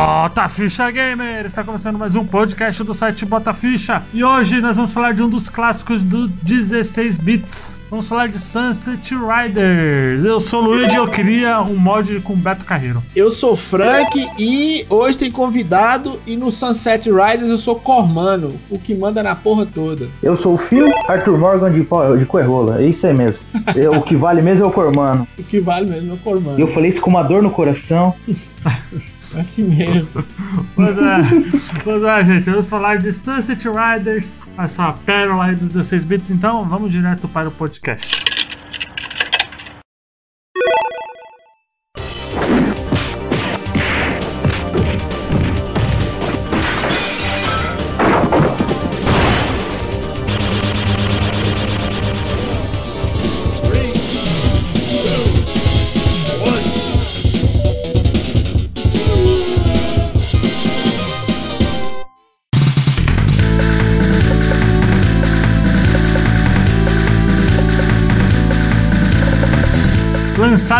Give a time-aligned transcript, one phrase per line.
[0.00, 1.44] Bota Ficha Gamer!
[1.44, 5.24] Está começando mais um podcast do site Bota Ficha e hoje nós vamos falar de
[5.24, 7.82] um dos clássicos do 16 bits.
[7.90, 10.22] Vamos falar de Sunset Riders.
[10.24, 13.02] Eu sou o Luigi e eu queria um mod com Beto Carreiro.
[13.16, 18.78] Eu sou Frank e hoje tem convidado e no Sunset Riders eu sou Cormano, o
[18.78, 20.06] que manda na porra toda.
[20.22, 23.42] Eu sou o Phil Arthur Morgan de, de Coerrola, é isso aí mesmo.
[23.74, 25.26] Eu, o que vale mesmo é o Cormano.
[25.36, 26.60] O que vale mesmo é o Cormano.
[26.60, 28.14] Eu falei isso com uma dor no coração.
[29.36, 30.24] Assim mesmo.
[30.74, 36.04] Pois é, pois é, gente, vamos falar de Sunset Riders, essa pérola aí dos 16
[36.04, 38.37] bits, então vamos direto para o podcast.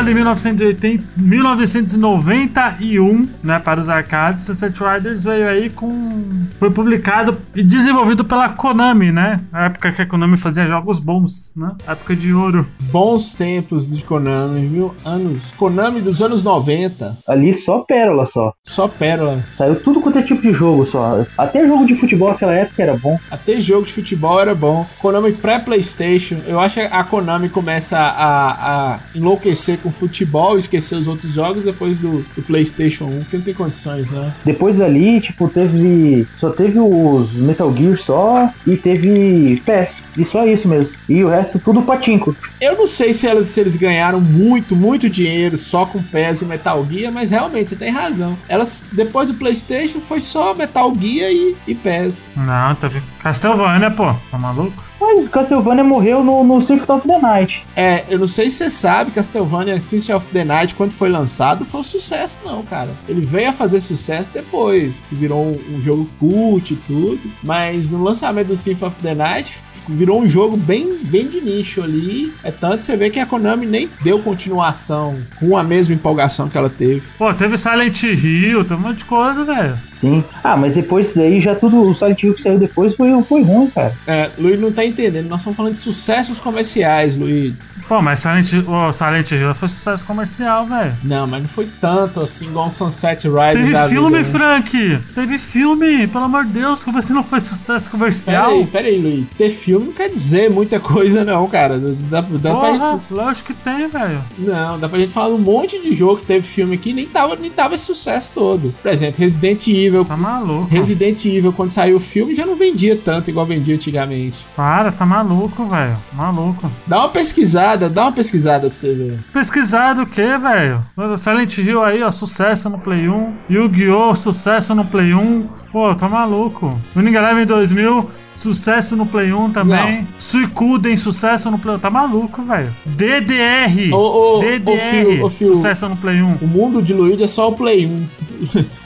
[0.08, 7.36] Lançado em 1980, 1991, né, para os arcades, Sunset Riders veio aí com foi publicado
[7.54, 9.40] e desenvolvido pela Konami, né?
[9.52, 11.72] A época que a Konami fazia jogos bons, né?
[11.86, 12.66] A época de ouro.
[12.90, 14.94] Bons tempos de Konami, viu?
[15.04, 15.52] Anos.
[15.56, 17.18] Konami dos anos 90.
[17.26, 18.52] Ali só pérola só.
[18.66, 19.44] Só pérola.
[19.50, 21.24] Saiu tudo quanto é tipo de jogo só.
[21.36, 23.18] Até jogo de futebol naquela época era bom.
[23.30, 24.86] Até jogo de futebol era bom.
[24.98, 26.38] Konami pré-PlayStation.
[26.46, 31.64] Eu acho que a Konami começa a, a enlouquecer com futebol, esquecer os outros jogos
[31.64, 34.32] depois do, do PlayStation 1, que não tem condições, né?
[34.44, 36.26] Depois dali, tipo, teve.
[36.38, 40.04] Só teve os Metal Gear só e teve PES.
[40.16, 40.94] E só isso mesmo.
[41.08, 42.36] E o resto tudo patinco.
[42.60, 46.44] Eu não sei se eles, se eles ganharam muito, muito dinheiro só com PES e
[46.44, 48.36] Metal Gear, mas realmente você tem razão.
[48.48, 52.24] Elas, depois do PlayStation, foi só Metal Gear e, e PES.
[52.36, 54.14] Não, teve Castlevania, pô.
[54.30, 54.87] Tá maluco?
[55.00, 57.64] Mas Castlevania morreu no, no Symphony of the Night.
[57.76, 61.64] É, eu não sei se você sabe, Castlevania Symphony of the Night, quando foi lançado,
[61.64, 62.90] foi um sucesso, não, cara.
[63.08, 67.20] Ele veio a fazer sucesso depois, que virou um, um jogo cult e tudo.
[67.42, 71.82] Mas no lançamento do Symphony of the Night, virou um jogo bem, bem de nicho
[71.82, 72.32] ali.
[72.42, 76.58] É tanto você vê que a Konami nem deu continuação com a mesma empolgação que
[76.58, 77.02] ela teve.
[77.16, 79.78] Pô, teve Silent Hill, tem um monte de coisa, velho.
[79.98, 80.22] Sim.
[80.44, 83.68] Ah, mas depois daí já tudo, o Silent Hill que saiu depois foi, foi ruim,
[83.68, 83.92] cara.
[84.06, 85.28] É, Luiz não tá entendendo.
[85.28, 87.54] Nós estamos falando de sucessos comerciais, Luiz.
[87.88, 90.94] Pô, mas Silent, oh, Silent Hill foi sucesso comercial, velho.
[91.02, 94.38] Não, mas não foi tanto assim igual um Sunset Riders Teve filme, vida, né?
[94.38, 95.02] Frank!
[95.14, 98.50] Teve filme, pelo amor de Deus, como assim não foi sucesso comercial?
[98.50, 99.26] Peraí, peraí, Luiz.
[99.36, 101.78] Ter filme não quer dizer muita coisa, não, cara.
[101.78, 103.12] Dá, dá Porra, pra gente...
[103.12, 104.22] lógico que tem, velho.
[104.38, 107.06] Não, dá pra gente falar um monte de jogo que teve filme aqui e nem
[107.06, 108.74] tava, nem tava esse sucesso todo.
[108.82, 110.04] Por exemplo, Resident Evil.
[110.04, 110.66] Tá maluco.
[110.66, 114.44] Resident Evil, quando saiu o filme, já não vendia tanto igual vendia antigamente.
[114.54, 115.96] Para, tá maluco, velho.
[116.12, 116.70] Maluco.
[116.86, 119.18] Dá uma pesquisada, dá uma pesquisada pra você ver.
[119.32, 120.82] Pesquisado o quê, velho?
[121.18, 123.34] Silent Hill aí, ó, sucesso no Play 1.
[123.50, 124.14] Yu-Gi-Oh!
[124.14, 125.46] sucesso no Play 1.
[125.70, 126.78] Pô, tá maluco.
[126.96, 130.02] Winning Eleven 2000, sucesso no Play 1 também.
[130.02, 130.06] Não.
[130.18, 131.78] Suicuden, sucesso no Play 1.
[131.78, 132.74] Tá maluco, velho.
[132.86, 133.92] DDR.
[133.92, 135.22] Ô, ô, DDR.
[135.22, 136.38] Ô, Phil, sucesso no Play 1.
[136.40, 138.06] O mundo de Luigi é só o Play 1.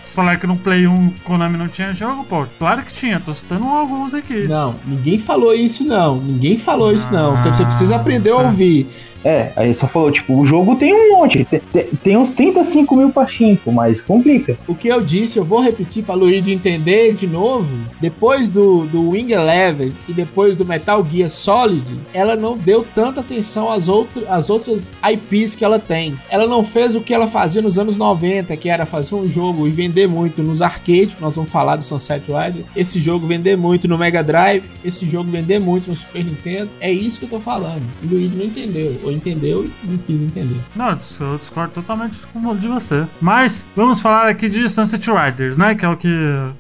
[0.02, 2.46] Você falar que no Play 1 Konami não tinha jogo, pô.
[2.58, 4.48] Claro que tinha, tô citando alguns aqui.
[4.48, 6.16] Não, ninguém falou isso não.
[6.16, 7.36] Ninguém falou ah, isso não.
[7.36, 8.88] Você, você precisa aprender a ouvir.
[9.24, 13.10] É, aí só falou, tipo, o jogo tem um monte, tem, tem uns 35 mil
[13.10, 14.56] pachinko, mas complica.
[14.66, 17.68] O que eu disse, eu vou repetir pra Luigi entender de novo.
[18.00, 23.20] Depois do, do Wing Eleven e depois do Metal Gear Solid, ela não deu tanta
[23.20, 26.16] atenção às, outro, às outras IPs que ela tem.
[26.28, 29.66] Ela não fez o que ela fazia nos anos 90, que era fazer um jogo
[29.66, 32.64] e vender muito nos arcades, nós vamos falar do Sunset Rider.
[32.74, 36.70] Esse jogo vender muito no Mega Drive, esse jogo vender muito no Super Nintendo.
[36.80, 37.82] É isso que eu tô falando.
[38.02, 40.56] O Luigi não entendeu entendeu e não quis entender.
[40.74, 42.18] Não, eu discordo totalmente
[42.58, 43.04] de você.
[43.20, 45.74] Mas vamos falar aqui de Sunset Riders, né?
[45.74, 46.08] Que é o que,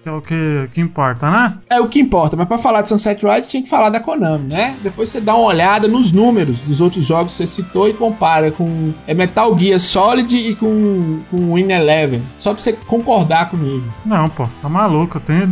[0.02, 1.58] que, é o que, que importa, né?
[1.68, 4.48] É o que importa, mas para falar de Sunset Riders tinha que falar da Konami,
[4.48, 4.76] né?
[4.82, 8.50] Depois você dá uma olhada nos números dos outros jogos que você citou e compara
[8.50, 12.22] com é Metal Gear Solid e com, com Win Eleven.
[12.38, 13.84] Só pra você concordar comigo.
[14.04, 15.20] Não, pô, tá maluco.
[15.20, 15.48] Tem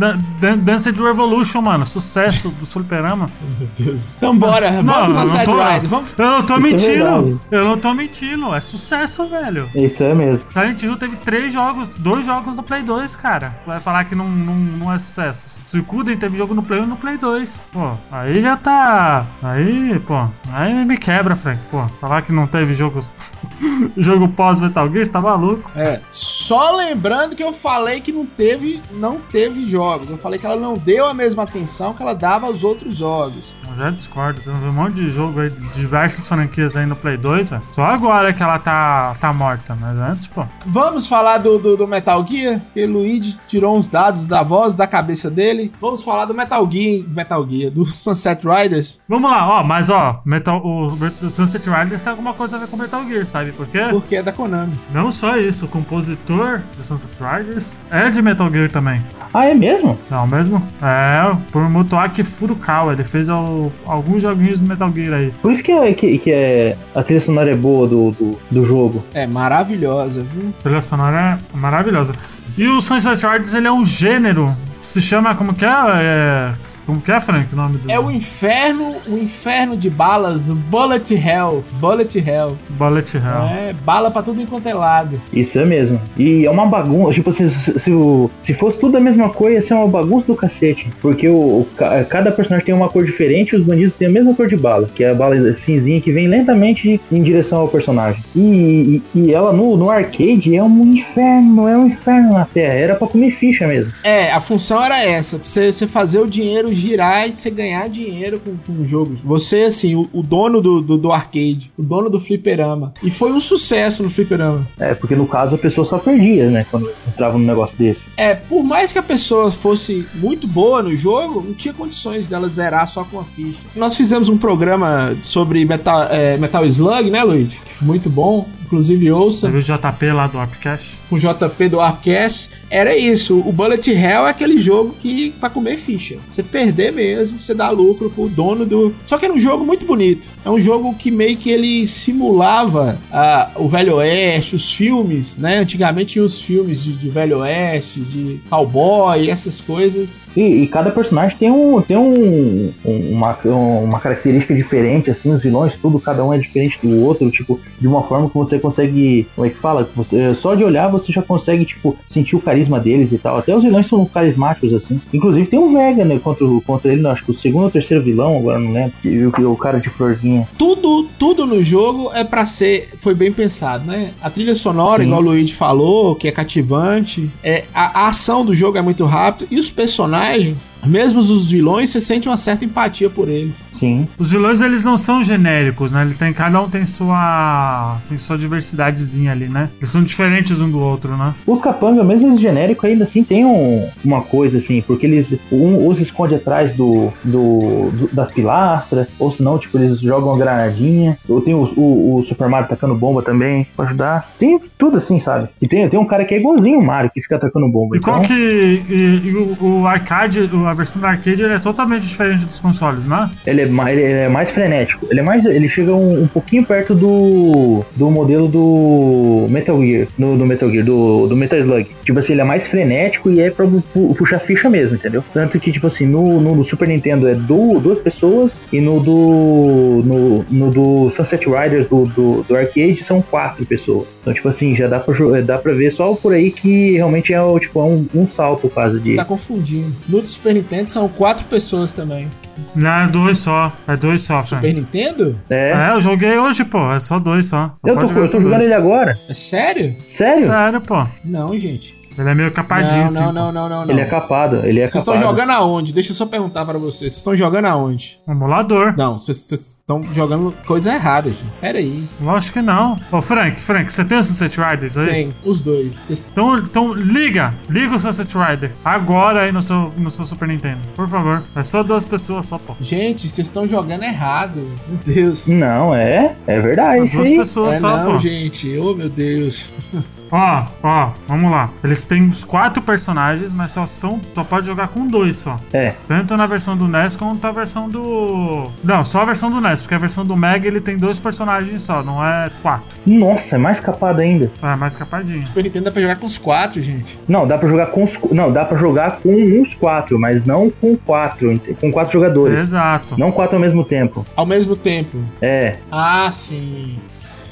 [0.57, 1.85] Dance Revolution, mano.
[1.85, 3.29] Sucesso do Fliperama.
[3.57, 3.99] Meu Deus.
[4.17, 5.89] Então bora, vamos não, Sunset Riders.
[5.89, 6.13] Vamos...
[6.17, 7.39] Eu não tô mentindo verdade.
[7.49, 8.53] Eu não tô mentindo.
[8.53, 9.69] É sucesso, velho.
[9.75, 10.45] Isso é mesmo.
[10.51, 13.55] Silent Hill teve três jogos, dois jogos no Play 2, cara.
[13.65, 15.59] Vai falar que não, não, não é sucesso.
[15.69, 17.67] Suicuden teve jogo no Play 1 e no Play 2.
[17.71, 19.25] Pô, aí já tá.
[19.41, 20.27] Aí, pô.
[20.51, 21.61] Aí me quebra, Frank.
[21.69, 23.03] Pô, falar que não teve jogo.
[23.97, 25.71] jogo pós Metal Gear, tá maluco?
[25.75, 26.01] É.
[26.09, 30.09] Só lembrando que eu falei que não teve, não teve jogos.
[30.09, 33.60] Eu falei que ela não deu a mesma atenção que ela dava aos outros jogos.
[33.71, 34.41] Eu já discordo.
[34.41, 37.61] Tem um monte de jogo aí, de diversas franquias aí no Play 2, velho.
[37.73, 40.45] Só agora que ela tá, tá morta, mas antes, pô.
[40.65, 44.75] Vamos falar do, do, do Metal Gear, que o Luigi tirou uns dados da voz,
[44.75, 45.71] da cabeça dele.
[45.79, 49.01] Vamos falar do Metal Gear, Metal Gear, do Sunset Riders.
[49.07, 52.67] Vamos lá, ó, mas ó, Metal, o, o Sunset Riders tem alguma coisa a ver
[52.67, 53.87] com Metal Gear, sabe por quê?
[53.89, 54.73] Porque é da Konami.
[54.91, 59.01] Não só isso, o compositor de Sunset Riders é de Metal Gear também.
[59.33, 59.97] Ah, é mesmo?
[60.09, 60.61] Não mesmo?
[60.81, 65.33] É, por Motoaki Furukawa, ele fez al- alguns joguinhos do Metal Gear aí.
[65.41, 68.65] Por isso que, é, que, que é, a trilha sonora é boa do, do, do
[68.65, 69.03] jogo.
[69.13, 70.49] É maravilhosa, viu?
[70.59, 72.13] A trilha sonora é maravilhosa.
[72.57, 75.69] E o Sunset Riders, ele é um gênero, se chama, como que é?
[75.69, 76.53] É,
[76.85, 77.89] Como que é, Frank, o nome do...
[77.91, 81.63] É o inferno, o inferno de balas, Bullet Hell.
[81.73, 82.57] Bullet Hell.
[82.69, 83.47] Bullet Hell.
[83.69, 85.21] É, bala pra tudo enquanto é lado.
[85.31, 86.01] Isso é mesmo.
[86.17, 87.13] E é uma bagunça.
[87.13, 90.27] Tipo assim, se, se, o- se fosse tudo a mesma cor, ia ser uma bagunça
[90.27, 90.89] do cacete.
[91.01, 94.11] Porque o, o ca- cada personagem tem uma cor diferente e os bandidos têm a
[94.11, 94.87] mesma cor de bala.
[94.93, 98.23] Que é a bala cinzinha que vem lentamente em direção ao personagem.
[98.35, 102.73] E, e, e ela no, no arcade é um inferno, é um inferno na terra.
[102.73, 103.91] Era pra comer ficha mesmo.
[104.03, 107.89] É, a função era essa, pra você, você fazer o dinheiro girar e você ganhar
[107.89, 109.19] dinheiro com, com jogos.
[109.21, 112.93] Você, assim, o, o dono do, do, do arcade, o dono do fliperama.
[113.01, 114.67] E foi um sucesso no fliperama.
[114.79, 116.65] É, porque no caso a pessoa só perdia, né?
[116.69, 118.05] Quando entrava num negócio desse.
[118.17, 122.47] É, por mais que a pessoa fosse muito boa no jogo, não tinha condições dela
[122.47, 123.59] zerar só com a ficha.
[123.75, 127.59] Nós fizemos um programa sobre Metal, é, Metal Slug, né, Luigi?
[127.81, 128.47] Muito bom.
[128.65, 129.47] Inclusive ouça.
[129.47, 130.97] Teve o JP lá do Upcast.
[131.09, 133.37] com o JP do Arcast, era isso.
[133.45, 136.15] O Bullet Hell é aquele jogo que pra comer ficha.
[136.29, 138.93] Você perder mesmo, você dá lucro pro dono do.
[139.05, 140.27] Só que era um jogo muito bonito.
[140.43, 145.57] É um jogo que meio que ele simulava ah, o Velho Oeste, os filmes, né?
[145.59, 150.25] Antigamente tinha os filmes de, de Velho Oeste, de cowboy, essas coisas.
[150.35, 155.41] E, e cada personagem tem, um, tem um, um- uma, uma característica diferente, assim, os
[155.43, 159.27] vilões, tudo, cada um é diferente do outro, tipo, de uma forma que você consegue,
[159.35, 159.89] como é que fala?
[159.95, 163.37] Você, só de olhar você já consegue, tipo, sentir o carisma deles e tal.
[163.37, 164.99] Até os vilões são carismáticos, assim.
[165.13, 168.37] Inclusive tem um Vega, né, contra, contra ele, acho que o segundo ou terceiro vilão,
[168.37, 170.47] agora não lembro, e o, o cara de florzinha.
[170.57, 174.11] tudo, tudo no jogo é pra ser, foi bem pensado, né?
[174.21, 175.07] A trilha sonora, Sim.
[175.07, 179.05] igual o Luigi falou, que é cativante, é a, a ação do jogo é muito
[179.05, 183.61] rápida e os personagens, mesmo os vilões, você sente uma certa empatia por eles.
[183.71, 184.07] Sim.
[184.17, 186.01] Os vilões, eles não são genéricos, né?
[186.03, 189.69] Ele tem, cada um tem sua tem sua diversidadezinha ali, né?
[189.79, 191.33] Eles são diferentes um do outro, né?
[191.45, 195.75] Os capanga, mesmo eles genéricos, ainda assim tem um- uma coisa assim, porque eles um
[195.85, 200.37] ou se esconde atrás do, do, do- das pilastras, ou senão, tipo, eles jogam uma
[200.37, 201.17] granadinha.
[201.27, 204.29] Ou tem o, o, o Super Mario tacando bomba também pra ajudar.
[204.37, 205.47] Tem tudo assim, sabe?
[205.61, 207.97] E tem, tem um cara que é igualzinho o Mario, que fica atacando bomba.
[207.97, 208.81] E qual então, que.
[208.89, 212.59] E, e o, o arcade, o- a versão do arcade, ele é totalmente diferente dos
[212.59, 213.29] consoles, né?
[213.45, 215.05] ele, é, ma- ele é mais frenético.
[215.09, 215.45] Ele é mais.
[215.45, 217.83] Ele chega um, um pouquinho perto do.
[217.95, 220.07] do modelo do Metal Gear.
[220.17, 221.87] Do, do Metal Gear, do, do Metal Slug.
[222.03, 225.23] Tipo assim, ele é mais frenético e é pra pu- puxar ficha mesmo, entendeu?
[225.33, 228.99] Tanto que, tipo assim, no, no, no Super Nintendo é du- duas pessoas e no
[228.99, 230.01] do.
[230.03, 234.17] No, no do Sunset Riders do, do, do arcade são quatro pessoas.
[234.21, 237.41] Então, tipo assim, já dá pra, dá pra ver só por aí que realmente é,
[237.41, 239.15] o- tipo, é um, um salto quase de.
[239.15, 239.91] Tá confundindo.
[240.07, 242.29] No do Super Nintendo são quatro pessoas também.
[242.75, 243.71] Não, é dois só.
[243.87, 244.43] É dois só.
[244.43, 245.39] Super Nintendo?
[245.49, 245.71] É.
[245.71, 246.91] É, eu joguei hoje, pô.
[246.91, 247.73] É só dois só.
[247.77, 248.63] Só Eu tô, eu tô jogando dois.
[248.63, 249.17] ele agora.
[249.27, 249.95] É sério?
[250.07, 250.45] Sério?
[250.47, 251.05] Sério, pô.
[251.25, 252.00] Não, gente.
[252.17, 253.15] Ele é meio capadinho, não, assim.
[253.15, 253.33] não, pô.
[253.33, 253.91] não, não, não, não.
[253.91, 255.93] Ele é capado, ele é Vocês estão jogando aonde?
[255.93, 257.11] Deixa eu só perguntar para vocês.
[257.11, 258.19] Vocês estão jogando aonde?
[258.27, 258.95] Emulador.
[258.97, 261.43] Não, vocês estão jogando coisa errada, gente.
[261.59, 262.03] Pera aí.
[262.21, 262.99] Lógico que não.
[263.11, 265.07] Ô, Frank, Frank, você tem o Sunset Riders aí?
[265.07, 265.95] Tem, os dois.
[265.95, 270.47] Vocês Então, então liga, liga o Sunset Rider agora aí no seu, no seu Super
[270.47, 271.43] Nintendo, por favor.
[271.55, 272.75] É só duas pessoas só, pô.
[272.79, 274.61] Gente, vocês estão jogando errado.
[274.87, 275.47] Meu Deus.
[275.47, 276.35] Não, é.
[276.47, 278.19] É verdade, isso duas pessoas É só, não, pô.
[278.19, 278.77] gente.
[278.77, 279.71] Oh, meu Deus.
[280.31, 281.69] Ó, ó, vamos lá.
[281.83, 284.19] Eles têm os quatro personagens, mas só são.
[284.33, 285.59] Só pode jogar com dois só.
[285.73, 288.69] É, Tanto na versão do NES quanto na versão do.
[288.83, 291.81] Não, só a versão do NES, porque a versão do Mega ele tem dois personagens
[291.81, 292.85] só, não é quatro.
[293.05, 294.49] nossa, é mais capado ainda.
[294.61, 295.45] É mais capadinho.
[295.45, 297.19] Super Nintendo dá pra jogar com os quatro, gente.
[297.27, 298.17] Não, dá pra jogar com os.
[298.31, 301.59] Não, dá pra jogar com uns quatro, mas não com quatro.
[301.79, 302.59] Com quatro jogadores.
[302.61, 303.19] Exato.
[303.19, 304.25] Não quatro ao mesmo tempo.
[304.35, 305.17] Ao mesmo tempo.
[305.41, 305.75] É.
[305.91, 306.95] Ah, sim.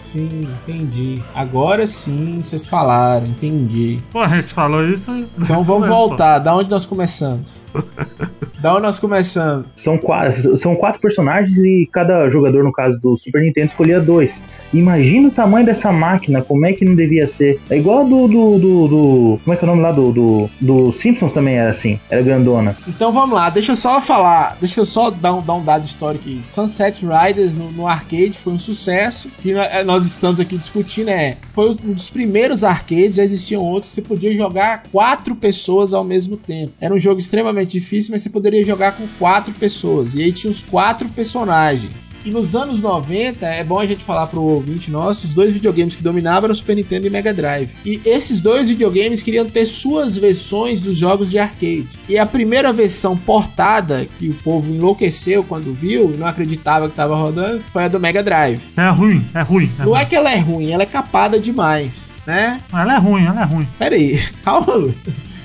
[0.09, 1.21] Sim, entendi.
[1.35, 3.99] Agora sim vocês falaram, entendi.
[4.11, 5.11] Pô, a gente falou isso.
[5.37, 6.39] Então vamos voltar.
[6.39, 7.63] Da onde nós começamos?
[8.61, 9.65] Da onde nós começamos?
[9.75, 14.43] São quatro, são quatro personagens e cada jogador, no caso do Super Nintendo, escolhia dois.
[14.73, 17.59] Imagina o tamanho dessa máquina, como é que não devia ser.
[17.69, 18.27] É igual do.
[18.27, 19.91] do, do, do- como é que é o nome lá?
[19.93, 22.75] Do, do, do Simpsons também era assim, era grandona.
[22.87, 25.85] Então vamos lá, deixa eu só falar, deixa eu só dar um, dar um dado
[25.85, 26.41] histórico aqui.
[26.45, 31.09] Sunset Riders no, no arcade foi um sucesso, que nó- eh, nós estamos aqui discutindo
[31.09, 36.03] é, foi um dos primeiros arcades, já existiam outros, você podia jogar quatro pessoas ao
[36.03, 36.73] mesmo tempo.
[36.81, 40.51] Era um jogo extremamente difícil, mas você poderia jogar com quatro pessoas, e aí tinha
[40.51, 42.09] os quatro personagens.
[42.25, 45.95] E nos anos 90, é bom a gente falar pro ouvinte nosso, os dois videogames
[45.95, 47.69] que dominavam eram o Super Nintendo e Mega Drive.
[47.85, 51.87] E esses dois videogames queriam ter suas versões dos jogos de arcade.
[52.09, 56.91] E a primeira versão portada, que o povo enlouqueceu quando viu, e não acreditava que
[56.93, 58.59] estava rodando, foi a do Mega Drive.
[58.75, 59.71] É ruim, é ruim.
[59.79, 59.99] É Não ruim.
[60.01, 62.59] é que ela é ruim, ela é capada demais, né?
[62.73, 63.67] Ela é ruim, ela é ruim.
[63.77, 64.93] Pera aí, calma, Lu.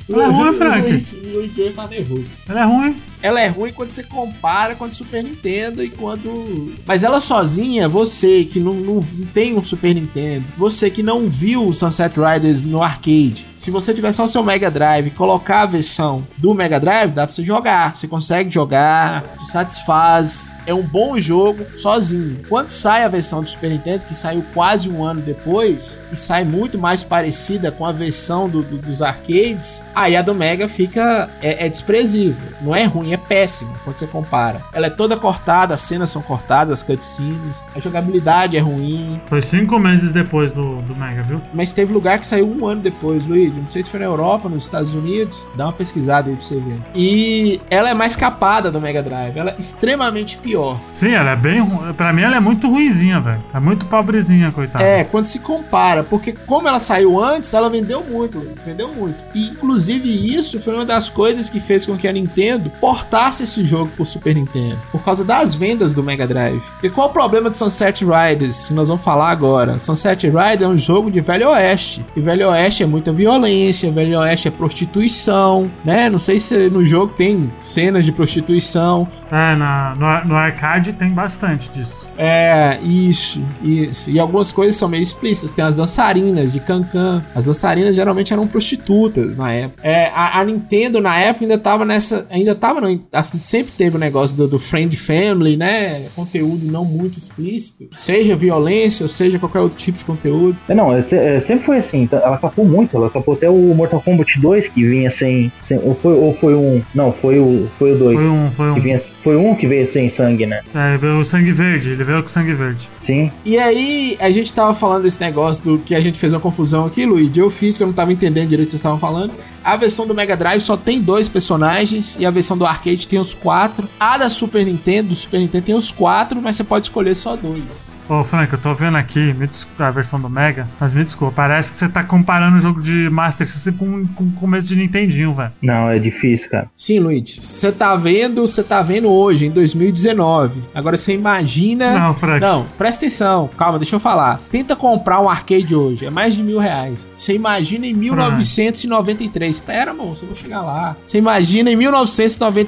[0.08, 0.92] Ela é ruim, Frank.
[0.92, 2.38] O George tá nervoso.
[2.49, 2.96] Ela é ruim.
[3.25, 6.75] Ela é ruim quando você compara com a Super Nintendo e quando.
[6.87, 9.02] Mas ela sozinha, você que não, não
[9.33, 13.95] tem um Super Nintendo, você que não viu o Sunset Riders no arcade, se você
[13.95, 17.43] tiver só seu Mega Drive e colocar a versão do Mega Drive, dá pra você
[17.43, 17.97] jogar.
[17.97, 20.54] Você consegue jogar, te satisfaz.
[20.66, 22.40] É um bom jogo sozinho.
[22.49, 26.45] Quando sai a versão do Super Nintendo, que saiu quase um ano depois, e sai
[26.45, 31.31] muito mais parecida com a versão do- do- dos arcades, aí a do Mega fica.
[31.40, 32.37] É, é desprezível.
[32.61, 34.62] Não é ruim, é péssimo quando você compara.
[34.73, 39.21] Ela é toda cortada, as cenas são cortadas, as cutscenes, a jogabilidade é ruim.
[39.26, 41.40] Foi cinco meses depois do, do Mega, viu?
[41.52, 43.54] Mas teve lugar que saiu um ano depois, Luiz.
[43.54, 45.47] Não sei se foi na Europa, nos Estados Unidos.
[45.54, 46.78] Dá uma pesquisada aí pra você ver.
[46.94, 49.37] E ela é mais capada do Mega Drive.
[49.37, 50.80] Ela é extremamente pior.
[50.90, 51.92] Sim, ela é bem ruim.
[51.94, 53.42] Pra mim, ela é muito ruinzinha, velho.
[53.54, 54.85] É muito pobrezinha, coitada.
[54.85, 59.25] É, quando se compara, porque como ela saiu antes, ela vendeu muito, vendeu muito.
[59.35, 63.03] E inclusive isso foi uma das coisas que fez com que a Nintendo portasse
[63.42, 66.62] esse jogo pro Super Nintendo, por causa das vendas do Mega Drive.
[66.82, 69.78] E qual o problema de Sunset Riders, que nós vamos falar agora?
[69.78, 72.04] Sunset Riders é um jogo de Velho Oeste.
[72.16, 76.08] E Velho Oeste é muita violência, Velho Oeste é prostituição, né?
[76.08, 81.11] Não sei se no jogo tem cenas de prostituição, É, na, no, no arcade tem
[81.11, 82.08] bastante disso.
[82.16, 84.11] é, isso, isso.
[84.11, 85.54] E algumas coisas são meio explícitas.
[85.54, 87.23] Tem as dançarinas de Cancan.
[87.34, 89.80] As dançarinas geralmente eram prostitutas na época.
[89.87, 92.26] É, a, a Nintendo na época ainda tava nessa.
[92.30, 96.06] Ainda tava, não, assim, sempre teve o negócio do, do Friend Family, né?
[96.14, 97.88] Conteúdo não muito explícito.
[97.96, 100.56] Seja violência ou seja qualquer outro tipo de conteúdo.
[100.68, 102.06] É, não, é, é, sempre foi assim.
[102.06, 102.96] tá- Ela capou muito.
[102.96, 105.50] Ela capou até o Mortal Kombat 2, que vinha sem.
[105.62, 106.82] sem- ou, foi, ou foi um.
[106.94, 108.16] Não, foi o, foi o 2.
[108.16, 108.50] Foi um.
[108.50, 108.74] Foi um.
[108.74, 110.60] Que vinha, foi um que veio sem sangue, né?
[110.74, 111.90] É, ele veio o sangue verde.
[111.92, 112.88] Ele veio com sangue verde.
[113.00, 113.30] Sim.
[113.44, 116.86] E aí, a gente tava falando desse negócio do que a gente fez uma confusão
[116.86, 117.38] aqui, Luigi.
[117.38, 119.32] Eu fiz que eu não tava entendendo direito o que vocês estavam falando.
[119.62, 123.19] A versão do Mega Drive só tem dois personagens e a versão do arcade tem
[123.19, 123.88] os quatro.
[123.99, 127.37] A da Super Nintendo, do Super Nintendo tem os quatro, mas você pode escolher só
[127.37, 127.99] dois.
[128.09, 129.35] Ô, Frank, eu tô vendo aqui
[129.78, 133.09] a versão do Mega, mas me desculpa, parece que você tá comparando o jogo de
[133.11, 135.52] Master System com, com o começo de Nintendinho, velho.
[135.62, 136.69] Não, é difícil, cara.
[136.76, 137.40] Sim, Luigi.
[137.40, 140.62] Você tá vendo, você tá vendo hoje, em 2019.
[140.75, 141.99] Agora você imagina.
[141.99, 142.40] Não, Frank.
[142.40, 144.38] Não, presta atenção, calma, deixa eu falar.
[144.50, 147.09] Tenta comprar um arcade hoje, é mais de mil reais.
[147.16, 149.57] Você imagina em 1993.
[149.57, 150.97] Espera, moço, eu vou chegar lá.
[151.04, 152.63] Você imagina em 1993.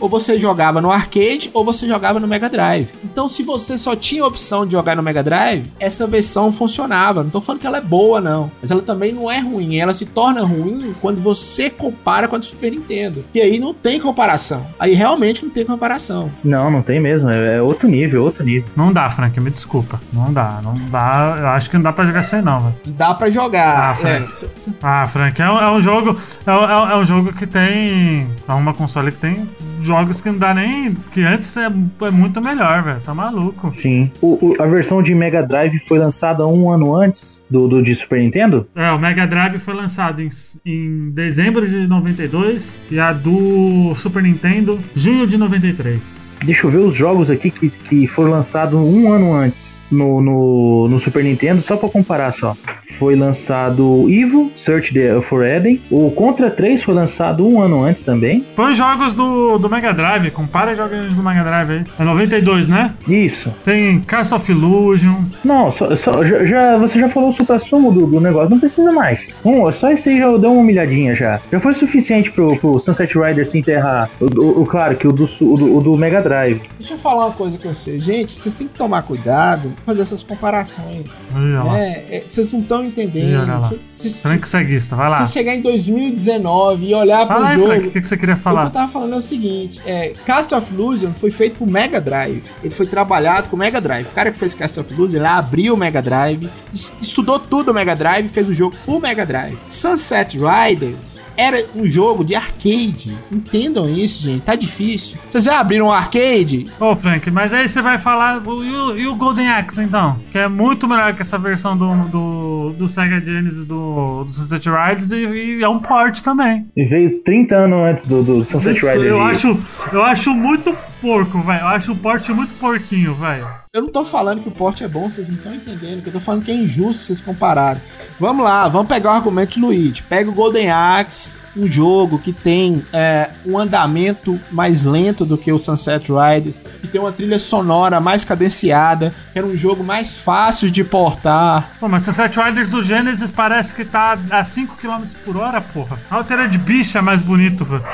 [0.00, 2.88] Ou você jogava no arcade ou você jogava no Mega Drive.
[3.04, 7.22] Então, se você só tinha a opção de jogar no Mega Drive, essa versão funcionava.
[7.22, 8.50] Não tô falando que ela é boa, não.
[8.60, 9.76] Mas ela também não é ruim.
[9.78, 13.24] Ela se torna ruim quando você compara com a do Super Nintendo.
[13.34, 14.66] E aí não tem comparação.
[14.78, 16.30] Aí realmente não tem comparação.
[16.42, 17.30] Não, não tem mesmo.
[17.30, 18.68] É, é outro nível, outro nível.
[18.76, 20.00] Não dá, Frank, me desculpa.
[20.12, 21.36] Não dá, não dá.
[21.40, 22.74] Eu acho que não dá pra jogar sem não, velho.
[22.86, 23.90] Dá pra jogar.
[23.90, 24.32] Ah, Frank.
[24.44, 26.16] É, Ah, Frank, é um, é um jogo.
[26.46, 28.26] É, um- é um- é um jogo que tem.
[28.48, 29.48] É uma console que tem
[29.80, 30.94] jogos que não dá nem.
[31.12, 33.00] Que antes é, é muito melhor, velho.
[33.00, 33.72] Tá maluco.
[33.72, 34.10] Sim.
[34.20, 37.94] O, o- a versão de Mega Drive foi lançada um ano antes do, do de
[37.94, 38.66] Super Nintendo?
[38.74, 40.28] É, o Mega Drive foi lançado em,
[40.64, 46.28] em dezembro de 92 e a do Super Nintendo, junho de 93.
[46.44, 50.88] Deixa eu ver os jogos aqui que, que foram lançados um ano antes no, no,
[50.88, 52.56] no Super Nintendo, só pra comparar só.
[52.98, 55.80] Foi lançado Evil, Search the, for Eden.
[55.90, 58.44] O Contra 3 foi lançado um ano antes também.
[58.56, 61.84] Põe jogos do, do Mega Drive, compara jogos do Mega Drive aí.
[61.98, 62.94] É 92, né?
[63.06, 63.52] Isso.
[63.64, 65.16] Tem Cast of Illusion.
[65.44, 68.90] Não, só, só- já, já- você já falou o supra-sumo do, do negócio, não precisa
[68.92, 69.30] mais.
[69.44, 71.40] Um, só esse aí já deu uma humilhadinha já.
[71.52, 74.10] Já foi suficiente pro, pro Sunset Rider se enterrar.
[74.20, 76.60] O, o- o- claro que o do, o do, o do Mega Drive.
[76.78, 77.98] Deixa eu falar uma coisa com você.
[77.98, 81.04] Gente, vocês têm que tomar cuidado fazer essas comparações.
[81.32, 81.78] Lá.
[81.78, 83.46] É, é, vocês não estão Olha entendendo.
[83.46, 83.62] lá.
[83.62, 85.24] Se, se, Frank Ceguista, vai lá.
[85.24, 87.66] se chegar em 2019 e olhar pro Fala aí, jogo.
[87.68, 88.70] Frank, o que, que você queria O que eu falar?
[88.70, 92.42] tava falando é o seguinte: é, Cast of Illusion foi feito pro Mega Drive.
[92.62, 94.06] Ele foi trabalhado com o Mega Drive.
[94.06, 97.70] O cara que fez Cast of Illusion, ele abriu o Mega Drive, es- estudou tudo
[97.70, 99.56] o Mega Drive e fez o jogo pro Mega Drive.
[99.66, 103.16] Sunset Riders era um jogo de arcade.
[103.30, 104.42] Entendam isso, gente.
[104.42, 105.16] Tá difícil.
[105.28, 106.66] Vocês já abriram um arcade?
[106.80, 108.42] Ô, Frank, mas aí você vai falar.
[108.46, 110.18] o- E o, e o Golden Axe, então?
[110.32, 114.68] Que é muito melhor que essa versão do, do, do Sega Genesis do, do Sunset
[114.68, 116.66] Riders e, e é um port também.
[116.76, 119.02] E veio 30 anos antes do, do Sunset Rider.
[119.02, 119.58] eu, acho,
[119.92, 121.60] eu acho muito porco, velho.
[121.60, 123.48] Eu acho o port muito porquinho, velho.
[123.72, 126.02] Eu não tô falando que o porte é bom, vocês não estão entendendo.
[126.02, 127.82] Que eu tô falando que é injusto vocês compararem.
[128.18, 130.02] Vamos lá, vamos pegar o argumento de Luigi.
[130.02, 135.52] Pega o Golden Axe, um jogo que tem é, um andamento mais lento do que
[135.52, 140.16] o Sunset Riders, que tem uma trilha sonora mais cadenciada, que era um jogo mais
[140.16, 141.72] fácil de portar.
[141.78, 145.98] Pô, mas Sunset Riders do Genesis parece que tá a 5 km por hora, porra.
[146.10, 147.84] A Altered Beast é mais bonito, velho.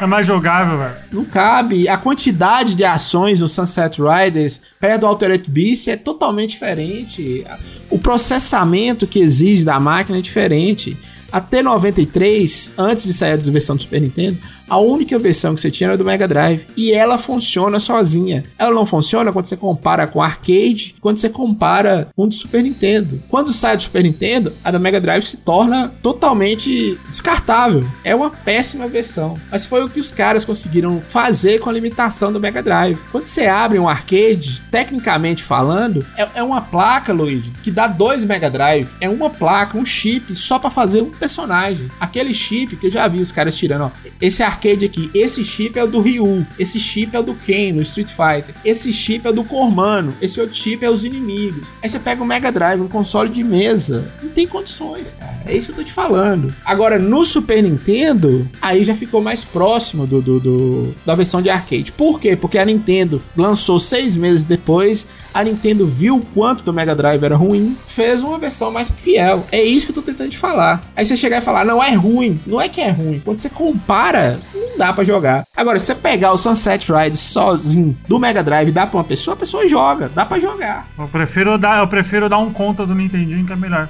[0.00, 0.96] É mais jogável, velho.
[1.12, 1.88] Não cabe.
[1.88, 7.44] A quantidade de ações no Sunset Riders perto do Altered Beast é totalmente diferente.
[7.90, 10.96] O processamento que exige da máquina é diferente.
[11.32, 14.38] Até 93, antes de sair a versão do Super Nintendo,
[14.70, 16.64] a única versão que você tinha era do Mega Drive.
[16.76, 18.44] E ela funciona sozinha.
[18.56, 22.62] Ela não funciona quando você compara com arcade, quando você compara com o do Super
[22.62, 23.20] Nintendo.
[23.28, 27.84] Quando sai do Super Nintendo, a do Mega Drive se torna totalmente descartável.
[28.04, 29.36] É uma péssima versão.
[29.50, 32.96] Mas foi o que os caras conseguiram fazer com a limitação do Mega Drive.
[33.10, 38.24] Quando você abre um arcade, tecnicamente falando, é, é uma placa, Luigi, que dá dois
[38.24, 38.88] Mega Drive.
[39.00, 41.90] É uma placa, um chip, só pra fazer um personagem.
[41.98, 43.90] Aquele chip que eu já vi os caras tirando, ó.
[44.20, 48.08] Esse arcade aqui, esse chip é do Ryu, esse chip é do Ken no Street
[48.10, 51.68] Fighter, esse chip é do Cormano, esse outro chip é os inimigos.
[51.82, 54.10] Aí você pega o Mega Drive, um console de mesa.
[54.22, 55.40] Não tem condições, cara.
[55.46, 56.54] É isso que eu tô te falando.
[56.64, 61.48] Agora, no Super Nintendo, aí já ficou mais próximo do, do- do- da versão de
[61.50, 61.92] arcade.
[61.92, 62.36] Por quê?
[62.36, 67.22] Porque a Nintendo lançou seis meses depois, a Nintendo viu o quanto do Mega Drive
[67.22, 69.44] era ruim, fez uma versão mais fiel.
[69.50, 70.82] É isso que eu tô tentando te falar.
[70.94, 72.38] Aí você chegar e falar, não é ruim.
[72.46, 73.20] Não é que é ruim.
[73.24, 74.38] Quando você compara,
[74.80, 75.44] dá pra jogar.
[75.54, 79.04] Agora, se você pegar o Sunset Riders sozinho do Mega Drive e dá pra uma
[79.04, 80.10] pessoa, a pessoa joga.
[80.14, 80.86] Dá pra jogar.
[80.98, 83.88] Eu prefiro dar, eu prefiro dar um conta do Nintendinho que é melhor.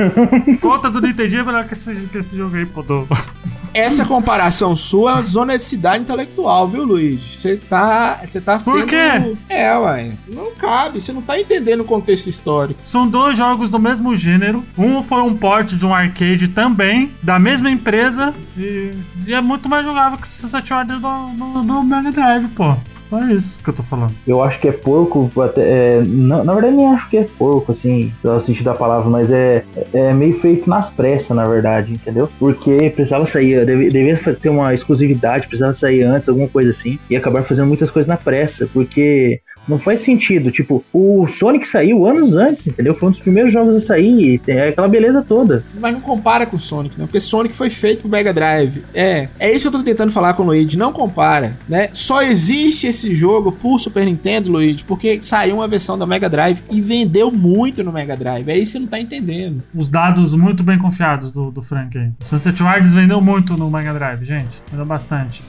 [0.60, 2.82] conta do Nintendinho é melhor que esse, que esse jogo aí, pô.
[2.82, 3.08] Do...
[3.76, 7.36] Essa comparação sua é uma desonestidade intelectual, viu, Luiz?
[7.36, 8.86] Você tá, você tá Por sendo...
[8.86, 9.36] quê?
[9.50, 10.12] É, ué.
[10.26, 10.98] Não cabe.
[10.98, 12.80] Você não tá entendendo o contexto histórico.
[12.86, 14.64] São dois jogos do mesmo gênero.
[14.78, 18.32] Um foi um port de um arcade também, da mesma empresa.
[18.56, 18.92] E,
[19.26, 22.74] e é muito mais jogável que o Sunset Riders do, do, do Mega Drive, pô.
[23.08, 24.12] Só isso que eu tô falando.
[24.26, 27.70] Eu acho que é porco, até, é, na, na verdade nem acho que é porco,
[27.70, 32.28] assim, pelo sentido da palavra, mas é, é meio feito nas pressas, na verdade, entendeu?
[32.36, 37.14] Porque precisava sair, devia fa- ter uma exclusividade, precisava sair antes, alguma coisa assim, e
[37.14, 42.34] acabar fazendo muitas coisas na pressa, porque não faz sentido, tipo, o Sonic saiu anos
[42.34, 42.94] antes, entendeu?
[42.94, 45.64] Foi um dos primeiros jogos a sair, e tem aquela beleza toda.
[45.78, 47.06] Mas não compara com o Sonic, não.
[47.06, 48.84] Porque Sonic foi feito pro Mega Drive.
[48.94, 50.76] É, é isso que eu tô tentando falar com o Luigi.
[50.76, 51.90] Não compara, né?
[51.92, 56.62] Só existe esse jogo por Super Nintendo, Luigi, porque saiu uma versão da Mega Drive
[56.70, 58.48] e vendeu muito no Mega Drive.
[58.48, 59.62] É isso que você não tá entendendo.
[59.74, 62.10] Os dados muito bem confiados do, do Frank aí.
[62.24, 64.62] O Sunset Riders vendeu muito no Mega Drive, gente.
[64.70, 65.42] Vendeu bastante.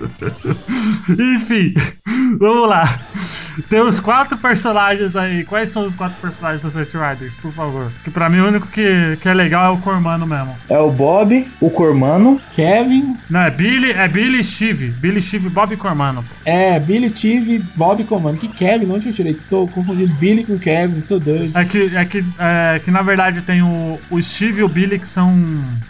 [1.36, 1.74] Enfim,
[2.38, 2.98] vamos lá.
[3.68, 5.44] Temos quatro personagens aí.
[5.44, 7.90] Quais são os quatro personagens do Sunset Riders, por favor?
[8.02, 10.56] Que pra mim o único que, que é legal é o Cormano mesmo.
[10.68, 14.88] É o Bob, o Cormano, Kevin, Não, é Billy, é Billy e Steve.
[14.88, 16.24] Billy, Steve, Bob e Cormano.
[16.44, 18.38] é, Billy, Tive, Bob Comando.
[18.38, 18.90] Que Kevin?
[18.90, 19.34] Onde eu tirei?
[19.48, 21.56] Tô confundindo Billy com Kevin, tô doido.
[21.56, 24.98] É que, é que, é que na verdade tem o, o Steve e o Billy
[24.98, 25.32] que são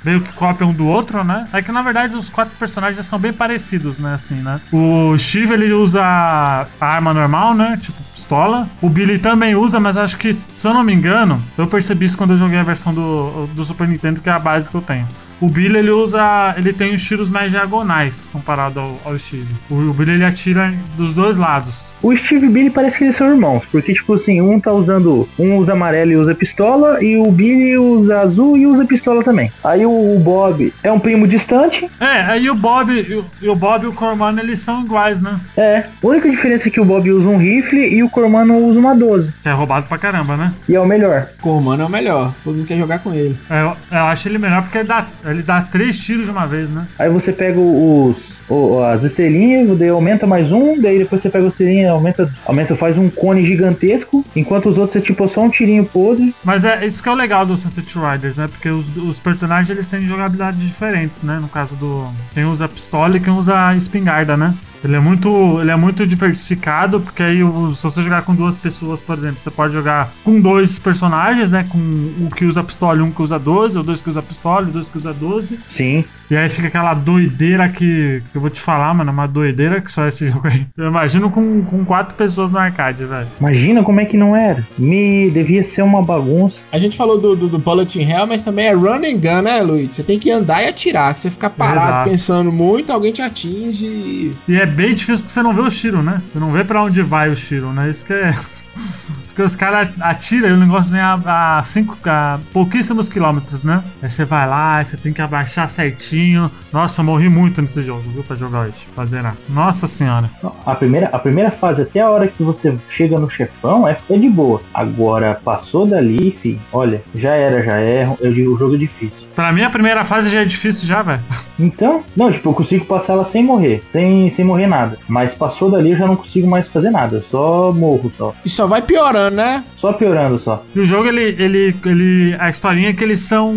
[0.04, 1.48] meio que cópia um do outro, né?
[1.52, 4.14] É que na verdade os quatro personagens são bem parecidos, né?
[4.14, 4.60] Assim, né?
[4.70, 6.02] O Steve ele usa
[6.34, 7.78] a arma normal, né?
[7.80, 8.68] Tipo pistola.
[8.80, 12.16] O Billy também usa, mas acho que, se eu não me engano, eu percebi isso
[12.16, 14.82] quando eu joguei a versão do, do Super Nintendo, que é a base que eu
[14.82, 15.06] tenho.
[15.40, 16.54] O Billy ele usa.
[16.56, 19.52] ele tem os tiros mais diagonais comparado ao, ao Steve.
[19.68, 21.88] O, o Billy ele atira dos dois lados.
[22.02, 24.72] O Steve e o Billy parece que eles são irmãos, porque, tipo assim, um tá
[24.72, 25.28] usando.
[25.38, 29.50] Um usa amarelo e usa pistola, e o Billy usa azul e usa pistola também.
[29.64, 31.90] Aí o, o Bob é um primo distante.
[32.00, 35.40] É, aí o Bob e o, o Bob e o Cormano eles são iguais, né?
[35.56, 35.84] É.
[36.02, 38.94] A única diferença é que o Bob usa um rifle e o Cormano usa uma
[38.94, 39.32] 12.
[39.42, 40.52] Que é roubado pra caramba, né?
[40.68, 41.28] E é o melhor.
[41.40, 42.32] Cormano é o melhor.
[42.44, 43.36] Todo mundo quer jogar com ele.
[43.50, 46.46] É, eu, eu acho ele melhor porque ele dá, ele dá três tiros de uma
[46.46, 46.86] vez, né?
[46.98, 48.34] Aí você pega os.
[48.48, 52.74] o- as estrelinhas, daí aumenta mais um, daí depois você pega a estrelinha, aumenta, aumenta,
[52.76, 56.34] faz um cone gigantesco, enquanto os outros é tipo só um tirinho podre.
[56.44, 58.46] Mas é isso que é o legal do Sunset Riders, né?
[58.48, 61.38] Porque os, os personagens eles têm jogabilidades diferentes, né?
[61.40, 62.04] No caso do.
[62.34, 64.54] Quem usa pistola e quem usa a espingarda, né?
[64.84, 68.56] Ele é muito, ele é muito diversificado, porque aí o- se você jogar com duas
[68.56, 71.64] pessoas, por exemplo, você pode jogar com dois personagens, né?
[71.68, 74.68] Com um que usa pistola e um que usa 12, ou dois que usa pistola
[74.68, 75.56] e dois que usa 12.
[75.56, 76.04] Sim.
[76.30, 79.90] E aí fica aquela doideira que, que eu vou te falar, mano, uma doideira que
[79.90, 80.66] só esse jogo aí.
[80.76, 83.26] Eu imagino com, com quatro pessoas no arcade, velho.
[83.40, 84.66] Imagina como é que não era.
[84.78, 86.60] Me devia ser uma bagunça.
[86.72, 89.42] A gente falou do, do, do Bullet in Hell, mas também é run and gun,
[89.42, 89.94] né, Luiz?
[89.94, 91.12] Você tem que andar e atirar.
[91.14, 92.10] Que você ficar parado Exato.
[92.10, 94.32] pensando muito, alguém te atinge e.
[94.48, 96.20] E é bem difícil porque você não vê o tiro, né?
[96.32, 97.88] Você não vê pra onde vai o tiro, né?
[97.88, 98.30] Isso que é.
[99.34, 103.82] Porque os caras atiram e o negócio vem a, a, cinco, a pouquíssimos quilômetros, né?
[104.00, 106.48] Aí você vai lá, você tem que abaixar certinho.
[106.72, 108.22] Nossa, eu morri muito nesse jogo, viu?
[108.22, 108.86] Pra jogar hoje.
[108.94, 109.36] Pra zerar.
[109.48, 110.30] Nossa senhora.
[110.64, 114.16] A primeira, a primeira fase, até a hora que você chega no chefão, é, é
[114.16, 114.62] de boa.
[114.72, 118.08] Agora, passou dali, fi, olha, já era, já é.
[118.20, 119.23] Eu digo, o jogo é difícil.
[119.34, 121.20] Pra mim a primeira fase já é difícil já, velho.
[121.58, 124.98] Então, não, tipo, eu consigo passar ela sem morrer, sem, sem morrer nada.
[125.08, 127.16] Mas passou dali, eu já não consigo mais fazer nada.
[127.16, 128.34] Eu só morro, só.
[128.44, 129.64] E só vai piorando, né?
[129.76, 130.64] Só piorando, só.
[130.74, 132.36] E o jogo, ele, ele, ele.
[132.38, 133.54] A historinha é que eles são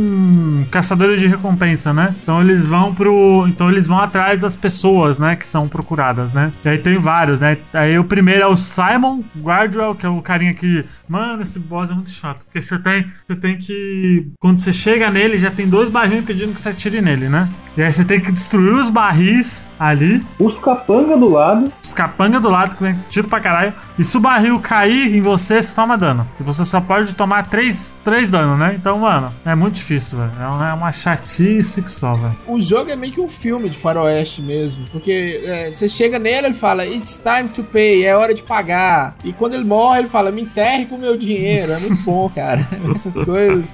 [0.70, 2.16] caçadores de recompensa, né?
[2.22, 3.46] Então eles vão pro.
[3.48, 5.36] Então eles vão atrás das pessoas, né?
[5.36, 6.52] Que são procuradas, né?
[6.66, 7.58] E aí tem vários, né?
[7.74, 10.86] Aí o primeiro é o Simon Guardwell, que é o carinha que.
[11.08, 12.46] Mano, esse boss é muito chato.
[12.46, 13.06] Porque você tem.
[13.28, 14.28] Você tem que.
[14.40, 17.50] Quando você chega nele, já tem dois barris pedindo que você atire nele, né?
[17.78, 20.24] E aí você tem que destruir os barris ali.
[20.40, 23.72] Os capanga do lado, Os capanga do lado, que vem tiro pra caralho.
[24.00, 26.28] E se o barril cair em você, você toma dano.
[26.40, 28.74] E você só pode tomar 3, três danos, né?
[28.76, 30.32] Então, mano, é muito difícil, velho.
[30.42, 32.36] É uma- É uma chatice que só, velho.
[32.48, 34.86] O jogo é meio que um filme de faroeste mesmo.
[34.92, 39.16] Porque é, você chega nele, ele fala, It's time to pay, é hora de pagar.
[39.24, 41.72] E quando ele morre, ele fala, me enterre com o meu dinheiro.
[41.72, 42.68] É muito bom, cara.
[42.94, 43.66] Essas coisas.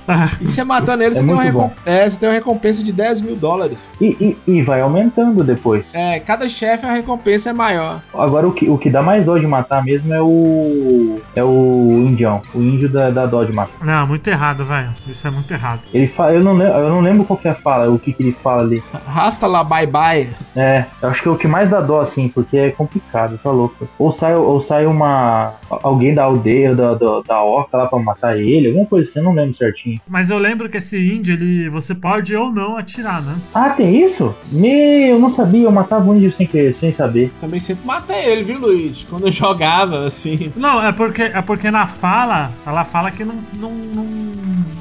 [0.42, 1.72] E você matando ele, É você, tem uma bom.
[1.86, 3.88] é, você tem uma recompensa de 10 mil dólares.
[4.00, 5.94] E, e, e vai aumentando depois.
[5.94, 8.02] É, cada chefe a recompensa é maior.
[8.14, 11.20] Agora, o que, o que dá mais dó de matar mesmo é o.
[11.36, 12.42] É o indião.
[12.54, 13.74] O índio da, da dó de matar.
[13.84, 14.90] Não, muito errado, velho.
[15.08, 15.82] Isso é muito errado.
[15.94, 18.14] Ele fala, eu não, lembro, eu não lembro qual que é a fala, o que,
[18.14, 18.84] que ele fala ali.
[19.06, 20.30] Rasta lá, bye bye.
[20.56, 23.52] É, eu acho que é o que mais dá dó, assim, porque é complicado, tá
[23.52, 23.88] louco.
[23.98, 25.54] Ou sai, ou sai uma.
[25.70, 29.26] Alguém da aldeia, da, da, da orca lá pra matar ele, alguma coisa assim, eu
[29.26, 30.00] não lembro certinho.
[30.08, 31.70] Mas eu lembro que esse índio, ele.
[31.70, 33.36] Você pode ou não atirar, né?
[33.54, 34.34] Ah, tem isso?
[34.52, 37.32] Meu, eu não sabia, eu matava o índio sem, querer, sem saber.
[37.40, 39.06] Também sempre matei ele, viu, Luiz?
[39.10, 40.52] Quando eu jogava, assim.
[40.56, 44.04] Não, é porque, é porque na fala, ela fala que não, não, não,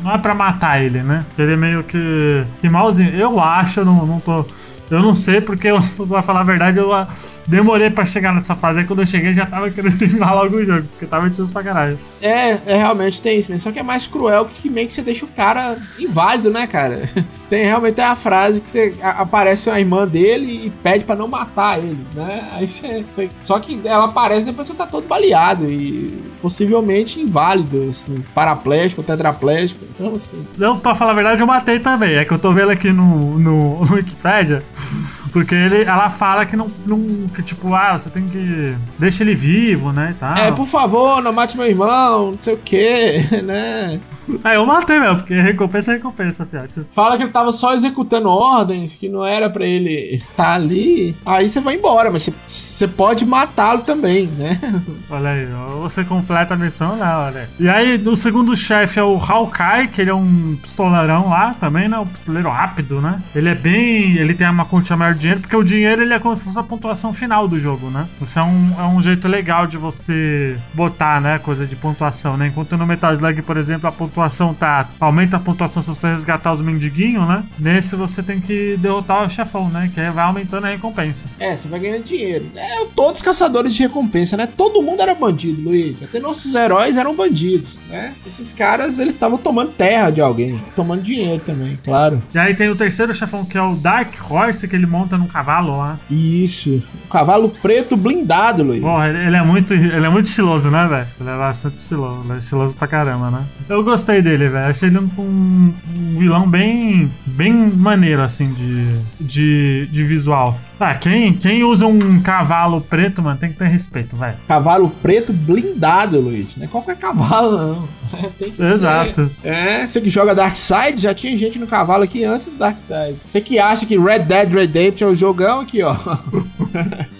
[0.02, 1.24] não é pra matar ele, né?
[1.38, 2.44] Ele é meio que.
[2.60, 3.10] Que malzinho.
[3.14, 4.44] Eu acho, eu não, não tô.
[4.92, 5.78] Eu não sei porque eu,
[6.08, 7.08] pra falar a verdade, eu ah,
[7.46, 8.80] demorei pra chegar nessa fase.
[8.80, 11.62] Aí quando eu cheguei já tava querendo terminar logo o jogo, porque tava difícil pra
[11.62, 11.98] caralho.
[12.20, 15.02] É, é realmente tem isso, mas só que é mais cruel que meio que você
[15.02, 17.08] deixa o cara inválido, né, cara?
[17.48, 21.78] Tem realmente a frase que você aparece a irmã dele e pede pra não matar
[21.78, 22.48] ele, né?
[22.52, 23.04] Aí você.
[23.40, 29.84] Só que ela aparece depois você tá todo baleado e possivelmente inválido, assim, paraplégico, tetraplégico.
[29.94, 30.46] Então, assim.
[30.58, 32.14] Eu, pra falar a verdade, eu matei também.
[32.14, 34.62] É que eu tô vendo aqui no, no, no Wikipedia.
[34.82, 35.18] Mm-hmm.
[35.32, 37.00] Porque ele, ela fala que não, não.
[37.34, 38.74] Que tipo, ah, você tem que.
[38.98, 40.10] Deixa ele vivo, né?
[40.10, 40.36] E tal.
[40.36, 43.98] É, por favor, não mate meu irmão, não sei o que, né?
[44.44, 46.82] Aí eu matei mesmo, porque recompensa é recompensa, Fiat.
[46.94, 51.16] Fala que ele tava só executando ordens, que não era pra ele estar ali.
[51.26, 54.60] Aí você vai embora, mas você- pode matá-lo também, né?
[55.10, 55.46] Olha aí,
[55.80, 57.06] você completa a missão, né?
[57.16, 57.48] Olha.
[57.58, 61.88] E aí, o segundo chefe é o Hawkeye, que ele é um pistoleirão lá também,
[61.88, 61.98] né?
[61.98, 63.20] Um pistoleiro rápido, né?
[63.34, 64.16] Ele é bem.
[64.16, 66.58] Ele tem uma quantia maior de dinheiro, porque o dinheiro ele é como se fosse
[66.58, 68.06] a pontuação final do jogo, né?
[68.20, 71.38] Isso é um, é um jeito legal de você botar, né?
[71.38, 72.48] Coisa de pontuação, né?
[72.48, 74.88] Enquanto no Metal Slug, por exemplo, a pontuação tá.
[75.00, 77.44] Aumenta a pontuação se você resgatar os mendiguinhos, né?
[77.58, 79.90] Nesse você tem que derrotar o chefão, né?
[79.92, 81.24] Que aí vai aumentando a recompensa.
[81.38, 82.46] É, você vai ganhando dinheiro.
[82.56, 84.46] É, todos caçadores de recompensa, né?
[84.46, 86.02] Todo mundo era bandido, Luiz.
[86.02, 88.12] Até nossos heróis eram bandidos, né?
[88.26, 90.60] Esses caras, eles estavam tomando terra de alguém.
[90.74, 92.22] Tomando dinheiro também, claro.
[92.34, 95.26] E aí tem o terceiro chefão, que é o Dark Horse, que ele monta num
[95.26, 95.98] cavalo lá.
[96.10, 96.82] Isso.
[97.06, 98.80] Um cavalo preto blindado, Luiz.
[98.80, 101.06] Porra, ele, é muito, ele é muito estiloso, né, velho?
[101.20, 102.22] Ele é bastante estiloso.
[102.24, 103.42] Ele é estiloso pra caramba, né?
[103.68, 104.68] Eu gostei dele, velho.
[104.70, 110.58] Achei ele um, um- um vilão bem, bem maneiro, assim, de, de, de visual.
[110.78, 114.34] Ah, quem, quem usa um cavalo preto, mano, tem que ter respeito, velho.
[114.48, 116.56] Cavalo preto blindado, Luiz.
[116.56, 117.88] Não é qualquer cavalo, não.
[118.16, 119.30] Ser- Exato.
[119.42, 123.16] É, você que joga Darkseid, já tinha gente no cavalo aqui antes do Darkseid.
[123.26, 125.96] Você que acha que Red Dead Redemption é o jogão aqui, ó.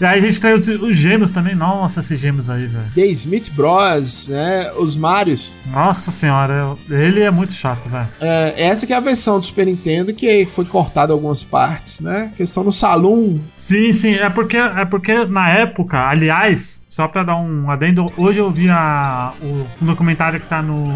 [0.01, 1.53] E aí a gente tem os, os gêmeos também.
[1.55, 2.85] Nossa, esses gêmeos aí, velho.
[2.95, 4.71] The Smith Bros, né?
[4.77, 5.51] Os Marios.
[5.71, 8.07] Nossa senhora, ele é muito chato, velho.
[8.19, 12.31] É, essa que é a versão do Super Nintendo que foi cortada algumas partes, né?
[12.35, 13.39] Que estão no salão.
[13.55, 18.37] Sim, sim, é porque, é porque na época, aliás, só pra dar um adendo, hoje
[18.37, 20.93] eu vi a, o, um documentário que tá no.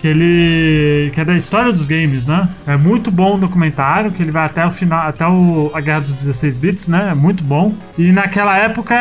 [0.00, 1.10] que ele.
[1.10, 2.48] que é da história dos games, né?
[2.66, 6.00] É muito bom o documentário, que ele vai até o final, até o, a Guerra
[6.00, 7.10] dos 16 bits, né?
[7.10, 7.74] É muito bom.
[7.98, 8.94] E naquela época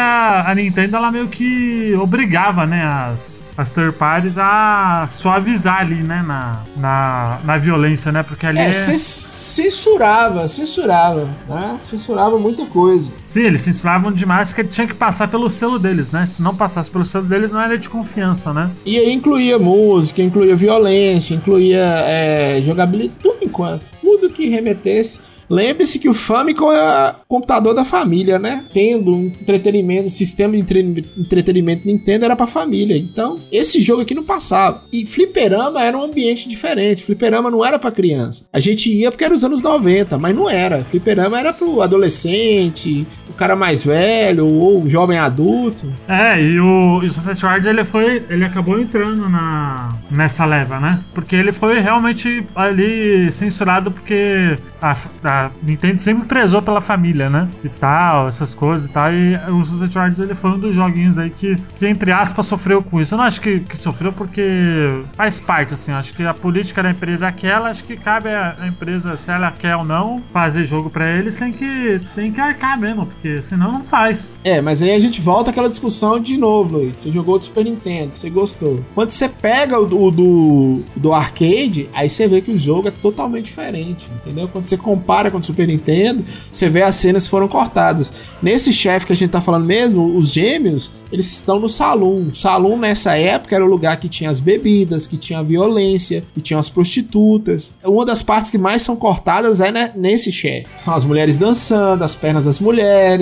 [0.45, 3.42] a Nintendo ela meio que obrigava, né, as.
[3.55, 8.23] As third parties a suavizar ali, né, na, na, na violência, né?
[8.23, 8.71] Porque ali É, é...
[8.71, 11.77] cens- censurava, censurava, né?
[11.81, 13.09] Censurava muita coisa.
[13.25, 16.25] Sim, eles censuravam demais que tinha que passar pelo selo deles, né?
[16.25, 18.71] Se não passasse pelo selo deles, não era de confiança, né?
[18.85, 23.83] E aí incluía música, incluía violência, incluía é, jogabilidade, tudo enquanto.
[24.01, 25.19] Tudo que remetesse.
[25.53, 28.63] Lembre-se que o Famicom é o computador da família, né?
[28.73, 32.97] Tendo um entretenimento, um sistema de entre- entretenimento Nintendo era pra família.
[32.97, 34.81] Então, esse jogo aqui não passava.
[34.91, 37.03] E Fliperama era um ambiente diferente.
[37.03, 38.45] Fliperama não era pra criança.
[38.51, 40.83] A gente ia porque era os anos 90, mas não era.
[40.85, 45.91] Fliperama era pro adolescente, o cara mais velho ou o jovem adulto.
[46.07, 48.23] É, e o, e o Sunset Riders, ele foi.
[48.29, 50.99] Ele acabou entrando na, nessa leva, né?
[51.13, 57.47] Porque ele foi realmente ali censurado porque a, a Nintendo sempre prezou pela família, né?
[57.63, 59.11] E tal, essas coisas e tal.
[59.11, 62.83] E o Sunset Riders ele foi um dos joguinhos aí que, que entre aspas, sofreu
[62.83, 63.15] com isso.
[63.15, 65.91] Eu não acho que, que sofreu porque faz parte, assim.
[65.91, 69.31] Acho que a política da empresa é aquela, acho que cabe a, a empresa, se
[69.31, 73.41] ela quer ou não fazer jogo pra eles, tem que, tem que arcar mesmo, porque
[73.41, 74.36] senão não faz.
[74.43, 76.99] É, mas aí a gente volta àquela discussão de novo, Luiz.
[76.99, 78.83] Você jogou do Super Nintendo, você gostou.
[78.93, 82.91] Quando você pega o do, do, do arcade, aí você vê que o jogo é
[82.91, 84.49] totalmente diferente, entendeu?
[84.49, 88.12] Quando você compara com o Super Nintendo, você vê as cenas que foram cortadas.
[88.41, 92.27] Nesse chefe que a gente tá falando mesmo, os gêmeos, eles estão no salão.
[92.33, 96.25] O salão nessa época era o lugar que tinha as bebidas, que tinha a violência,
[96.33, 97.73] que tinha as prostitutas.
[97.86, 100.67] Uma das partes que mais são cortadas é né, nesse chefe.
[100.75, 103.12] São as mulheres dançando, as pernas das mulheres,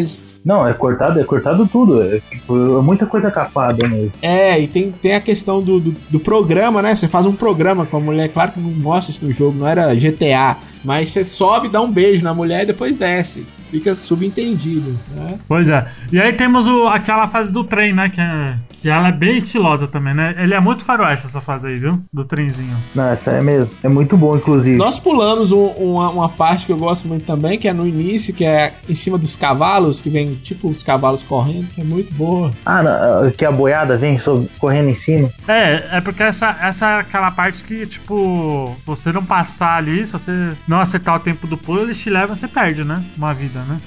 [0.43, 2.01] Não, é cortado, é cortado tudo.
[2.01, 4.13] É, tipo, é muita coisa capada mesmo.
[4.21, 6.95] É, e tem, tem a questão do, do, do programa, né?
[6.95, 9.67] Você faz um programa com a mulher, claro que não mostra isso no jogo, não
[9.67, 13.45] era GTA, mas você sobe, dá um beijo na mulher e depois desce.
[13.69, 15.39] Fica subentendido, né?
[15.47, 15.87] Pois é.
[16.11, 18.09] E aí temos o, aquela fase do trem, né?
[18.09, 20.35] Que, é, que ela é bem estilosa também, né?
[20.37, 21.99] Ele é muito faroeste essa fase aí, viu?
[22.11, 22.75] Do trenzinho.
[22.95, 23.71] Não, essa é mesmo.
[23.83, 24.75] É muito bom, inclusive.
[24.77, 28.33] Nós pulamos um- uma, uma parte que eu gosto muito também, que é no início,
[28.33, 32.13] que é em cima dos cavalos, que vem tipo os cavalos correndo, que é muito
[32.13, 32.51] boa.
[32.65, 34.19] Ah, não, que a boiada vem
[34.59, 35.29] correndo em cima.
[35.47, 40.13] É, é porque essa, essa é aquela parte que, tipo, você não passar ali, se
[40.13, 43.01] você não acertar o tempo do pulo, eles te levam e você perde, né?
[43.17, 43.79] Uma vida, né?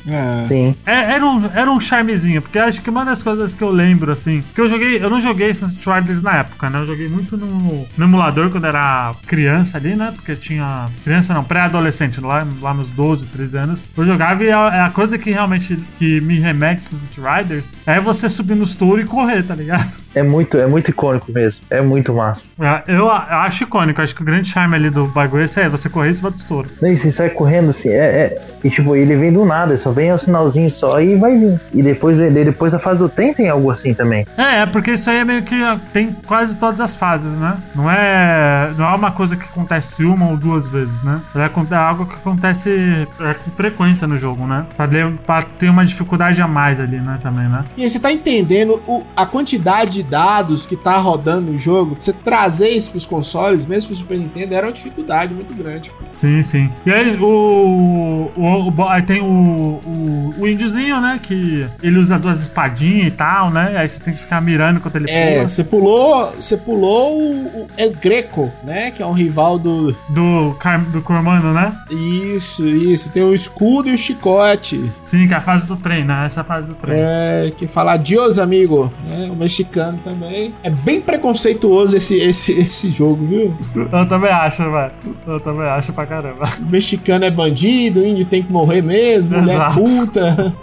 [0.45, 0.49] É.
[0.49, 0.75] Sim.
[0.87, 4.13] É, era, um, era um charmezinho, porque acho que uma das coisas que eu lembro,
[4.13, 6.79] assim, que eu joguei, eu não joguei Sunset Riders na época, né?
[6.81, 10.13] Eu joguei muito no, no emulador quando era criança ali, né?
[10.15, 10.89] Porque tinha.
[11.03, 13.87] Criança não, pré-adolescente, lá, lá nos 12, 13 anos.
[13.97, 18.01] Eu jogava e a, a coisa que realmente que me remete a Sunset Riders é
[18.01, 20.04] você subir nos touros e correr, tá ligado?
[20.15, 21.63] É muito, é muito icônico mesmo.
[21.71, 22.49] É muito massa.
[22.61, 25.61] É, Eu, eu acho icônico, acho que o grande charme ali do bagulho é esse
[25.61, 26.71] aí, você correr em cima dos touros.
[26.81, 30.13] Daí você sai correndo assim, é, é- E tipo, ele vem do nada, só vem
[30.13, 31.61] o sinalzinho só e vai vir.
[31.73, 34.27] E depois, depois da fase do trem tem algo assim também.
[34.39, 35.57] É, é porque isso aí é meio que
[35.93, 37.59] tem quase todas as fases, né?
[37.75, 41.21] Não é, não é uma coisa que acontece uma ou duas vezes, né?
[41.35, 41.41] É,
[41.75, 44.65] é algo que acontece é, com frequência no jogo, né?
[44.77, 47.19] Pra, ter- pra ter uma dificuldade a mais ali, né?
[47.23, 47.65] Também, né?
[47.77, 52.13] E aí você tá entendendo o- a quantidade dados que tá rodando no jogo, você
[52.13, 55.91] trazer isso pros consoles, mesmo pro Super Nintendo, era uma dificuldade muito grande.
[56.13, 56.71] Sim, sim.
[56.87, 58.31] E aí, o.
[58.37, 61.19] o, o aí tem o, o, o índiozinho, né?
[61.23, 63.77] Que ele usa duas espadinhas e tal, né?
[63.77, 65.49] Aí você tem que ficar mirando enquanto ele É, pula.
[65.49, 68.91] você pulou, você pulou o, o El Greco, né?
[68.91, 69.93] Que é um rival do.
[70.09, 71.77] Do, Car- do Cormano, né?
[71.91, 73.11] Isso, isso.
[73.11, 74.91] Tem o escudo e o chicote.
[75.03, 76.25] Sim, que é a fase do trem, né?
[76.27, 76.97] Essa é a fase do trem.
[76.99, 78.93] É, que fala adiós, amigo.
[79.05, 79.29] né?
[79.31, 80.55] O mexicano também.
[80.63, 83.55] É bem preconceituoso esse, esse, esse jogo, viu?
[83.75, 84.93] Eu também acho, velho.
[85.27, 86.45] Eu também acho pra caramba.
[86.61, 89.83] O mexicano é bandido, o índio tem que morrer mesmo, mulher Exato.
[89.83, 90.55] puta.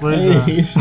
[0.00, 0.78] Pois É é, isso.